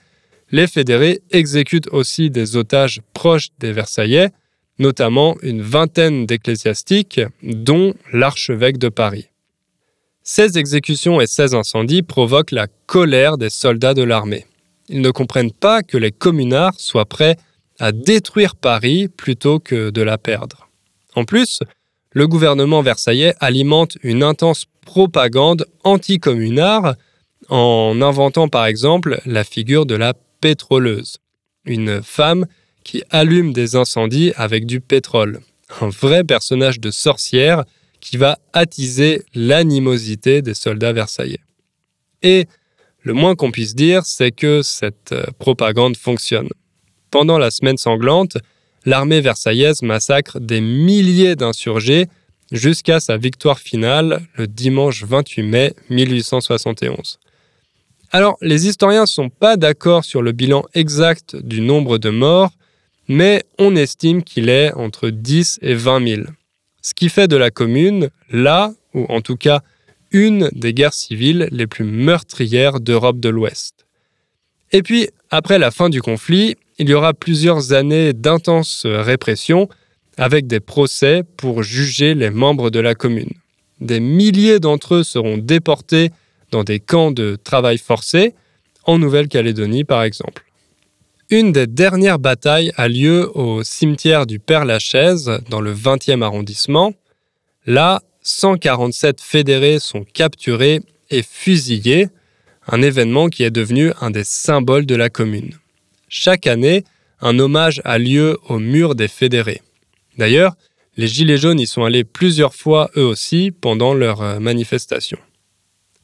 [0.51, 4.30] les fédérés exécutent aussi des otages proches des Versaillais,
[4.78, 9.28] notamment une vingtaine d'ecclésiastiques, dont l'archevêque de Paris.
[10.32, 14.45] Ces exécutions et ces incendies provoquent la colère des soldats de l'armée.
[14.88, 17.36] Ils ne comprennent pas que les communards soient prêts
[17.80, 20.69] à détruire Paris plutôt que de la perdre.
[21.15, 21.61] En plus,
[22.11, 26.93] le gouvernement versaillais alimente une intense propagande anti-communard
[27.47, 31.17] en inventant par exemple la figure de la pétroleuse,
[31.65, 32.45] une femme
[32.84, 35.39] qui allume des incendies avec du pétrole,
[35.82, 37.63] un vrai personnage de sorcière
[38.00, 41.39] qui va attiser l'animosité des soldats versaillais.
[42.22, 42.47] Et
[43.02, 46.50] le moins qu'on puisse dire, c'est que cette euh, propagande fonctionne.
[47.12, 48.38] Pendant la semaine sanglante,
[48.86, 52.08] l'armée versaillaise massacre des milliers d'insurgés
[52.52, 57.20] jusqu'à sa victoire finale le dimanche 28 mai 1871.
[58.12, 62.52] Alors, les historiens ne sont pas d'accord sur le bilan exact du nombre de morts,
[63.08, 66.22] mais on estime qu'il est entre 10 et 20 000.
[66.82, 69.61] Ce qui fait de la commune, là, ou en tout cas
[70.11, 73.86] une des guerres civiles les plus meurtrières d'Europe de l'Ouest.
[74.71, 79.67] Et puis, après la fin du conflit, il y aura plusieurs années d'intense répression
[80.17, 83.32] avec des procès pour juger les membres de la commune.
[83.80, 86.11] Des milliers d'entre eux seront déportés
[86.51, 88.34] dans des camps de travail forcé,
[88.84, 90.49] en Nouvelle-Calédonie par exemple.
[91.32, 96.93] Une des dernières batailles a lieu au cimetière du Père-Lachaise, dans le 20e arrondissement.
[97.67, 102.07] Là, 147 fédérés sont capturés et fusillés,
[102.67, 105.53] un événement qui est devenu un des symboles de la commune.
[106.07, 106.84] Chaque année,
[107.21, 109.61] un hommage a lieu au mur des fédérés.
[110.17, 110.55] D'ailleurs,
[110.97, 115.19] les Gilets jaunes y sont allés plusieurs fois eux aussi pendant leur euh, manifestation.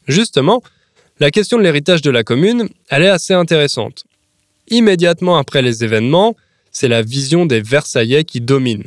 [0.07, 0.61] Justement,
[1.19, 4.05] la question de l'héritage de la commune, elle est assez intéressante.
[4.69, 6.35] Immédiatement après les événements,
[6.71, 8.83] c'est la vision des Versaillais qui domine.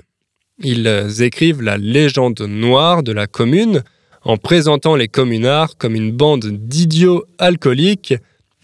[0.60, 3.82] Ils écrivent la légende noire de la commune
[4.22, 8.14] en présentant les communards comme une bande d'idiots alcooliques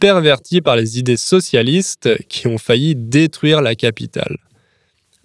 [0.00, 4.36] pervertis par les idées socialistes qui ont failli détruire la capitale.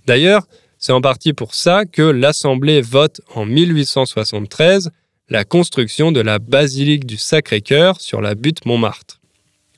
[0.06, 4.92] D'ailleurs, c'est en partie pour ça que l'Assemblée vote en 1873
[5.30, 9.20] la construction de la basilique du Sacré-Cœur sur la butte Montmartre.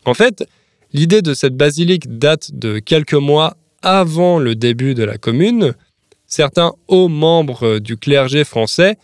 [0.06, 0.46] En fait,
[0.94, 5.74] l'idée de cette basilique date de quelques mois avant le début de la commune.
[6.28, 8.98] Certains hauts membres du clergé français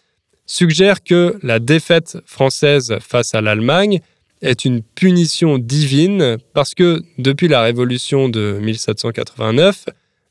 [0.46, 4.00] suggèrent que la défaite française face à l'Allemagne
[4.42, 9.86] est une punition divine parce que depuis la révolution de 1789,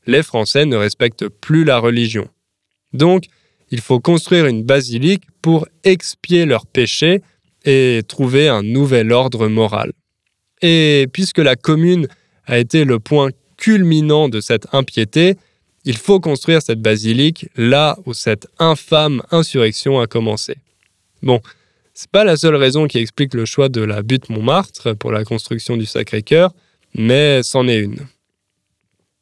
[0.07, 2.27] les Français ne respectent plus la religion.
[2.93, 3.25] Donc,
[3.69, 7.21] il faut construire une basilique pour expier leurs péchés
[7.65, 9.91] et trouver un nouvel ordre moral.
[10.61, 12.07] Et puisque la commune
[12.45, 15.35] a été le point culminant de cette impiété,
[15.85, 20.55] il faut construire cette basilique là où cette infâme insurrection a commencé.
[21.23, 21.41] Bon,
[21.93, 25.23] c'est pas la seule raison qui explique le choix de la butte Montmartre pour la
[25.23, 26.51] construction du Sacré-Cœur,
[26.93, 28.05] mais c'en est une.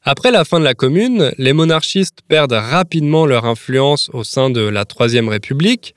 [0.02, 4.60] Après la fin de la Commune, les monarchistes perdent rapidement leur influence au sein de
[4.60, 5.94] la Troisième République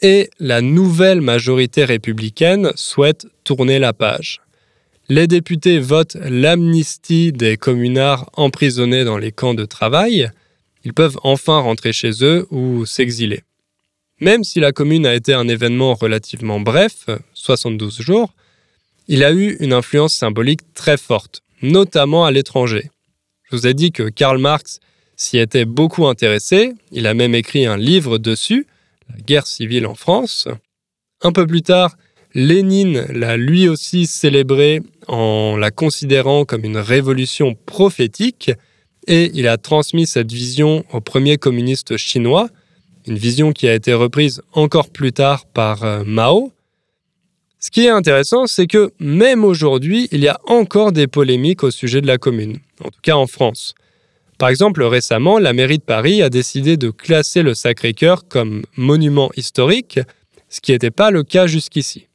[0.00, 4.40] et la nouvelle majorité républicaine souhaite tourner la page.
[5.10, 10.30] Les députés votent l'amnistie des communards emprisonnés dans les camps de travail.
[10.84, 13.42] Ils peuvent enfin rentrer chez eux ou s'exiler.
[14.20, 18.34] Même si la commune a été un événement relativement bref, 72 jours,
[19.06, 22.90] il a eu une influence symbolique très forte, notamment à l'étranger.
[23.44, 24.80] Je vous ai dit que Karl Marx
[25.16, 28.66] s'y était beaucoup intéressé, il a même écrit un livre dessus,
[29.08, 30.48] La guerre civile en France.
[31.22, 31.96] Un peu plus tard,
[32.34, 38.50] Lénine l'a lui aussi célébrée en la considérant comme une révolution prophétique
[39.06, 42.48] et il a transmis cette vision au premier communiste chinois,
[43.06, 46.52] une vision qui a été reprise encore plus tard par euh, Mao.
[47.58, 51.70] Ce qui est intéressant, c'est que même aujourd'hui, il y a encore des polémiques au
[51.70, 53.74] sujet de la commune, en tout cas en France.
[54.36, 59.30] Par exemple, récemment, la mairie de Paris a décidé de classer le Sacré-Cœur comme monument
[59.36, 59.98] historique,
[60.50, 62.06] ce qui n'était pas le cas jusqu'ici.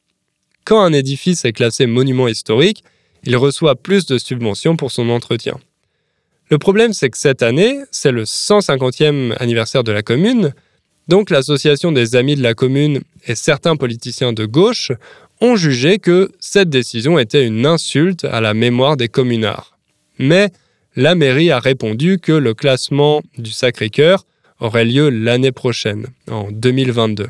[0.65, 2.83] Quand un édifice est classé monument historique,
[3.25, 5.57] il reçoit plus de subventions pour son entretien.
[6.49, 10.53] Le problème, c'est que cette année, c'est le 150e anniversaire de la commune,
[11.07, 14.91] donc l'association des amis de la commune et certains politiciens de gauche
[15.41, 19.77] ont jugé que cette décision était une insulte à la mémoire des communards.
[20.19, 20.49] Mais
[20.95, 24.25] la mairie a répondu que le classement du Sacré-Cœur
[24.59, 27.27] aurait lieu l'année prochaine, en 2022.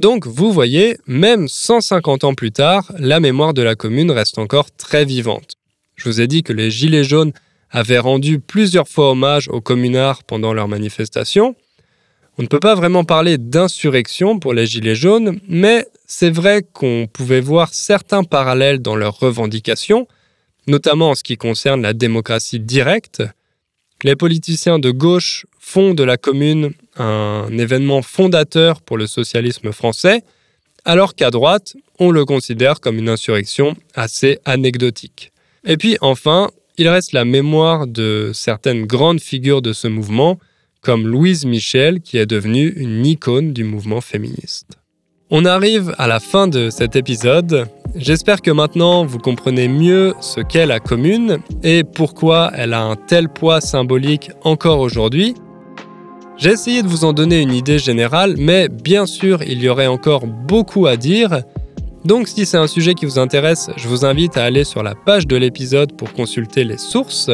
[0.00, 4.70] Donc vous voyez, même 150 ans plus tard, la mémoire de la commune reste encore
[4.70, 5.56] très vivante.
[5.94, 7.32] Je vous ai dit que les Gilets jaunes
[7.70, 11.54] avaient rendu plusieurs fois hommage aux communards pendant leurs manifestations.
[12.38, 17.06] On ne peut pas vraiment parler d'insurrection pour les Gilets jaunes, mais c'est vrai qu'on
[17.06, 20.08] pouvait voir certains parallèles dans leurs revendications,
[20.66, 23.22] notamment en ce qui concerne la démocratie directe.
[24.02, 30.22] Les politiciens de gauche font de la commune un événement fondateur pour le socialisme français,
[30.84, 35.32] alors qu'à droite, on le considère comme une insurrection assez anecdotique.
[35.64, 40.38] Et puis enfin, il reste la mémoire de certaines grandes figures de ce mouvement,
[40.80, 44.78] comme Louise Michel, qui est devenue une icône du mouvement féministe.
[45.30, 47.68] On arrive à la fin de cet épisode.
[47.94, 52.96] J'espère que maintenant vous comprenez mieux ce qu'est la commune et pourquoi elle a un
[52.96, 55.34] tel poids symbolique encore aujourd'hui.
[56.40, 59.88] J'ai essayé de vous en donner une idée générale, mais bien sûr, il y aurait
[59.88, 61.42] encore beaucoup à dire.
[62.06, 64.94] Donc si c'est un sujet qui vous intéresse, je vous invite à aller sur la
[64.94, 67.30] page de l'épisode pour consulter les sources.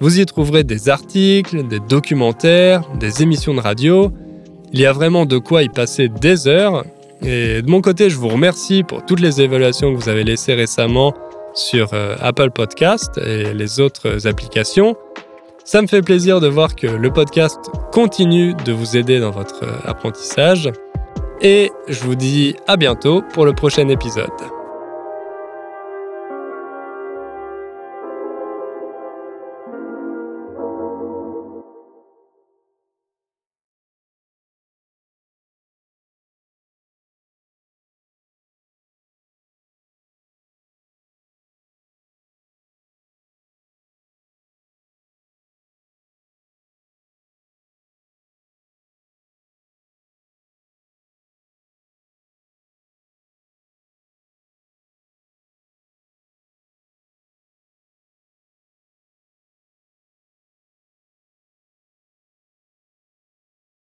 [0.00, 4.12] Vous y trouverez des articles, des documentaires, des émissions de radio.
[4.70, 6.84] Il y a vraiment de quoi y passer des heures.
[7.22, 10.52] Et de mon côté, je vous remercie pour toutes les évaluations que vous avez laissées
[10.52, 11.14] récemment
[11.54, 14.94] sur euh, Apple Podcast et les autres applications.
[15.66, 17.58] Ça me fait plaisir de voir que le podcast
[17.90, 20.70] continue de vous aider dans votre apprentissage.
[21.40, 24.30] Et je vous dis à bientôt pour le prochain épisode.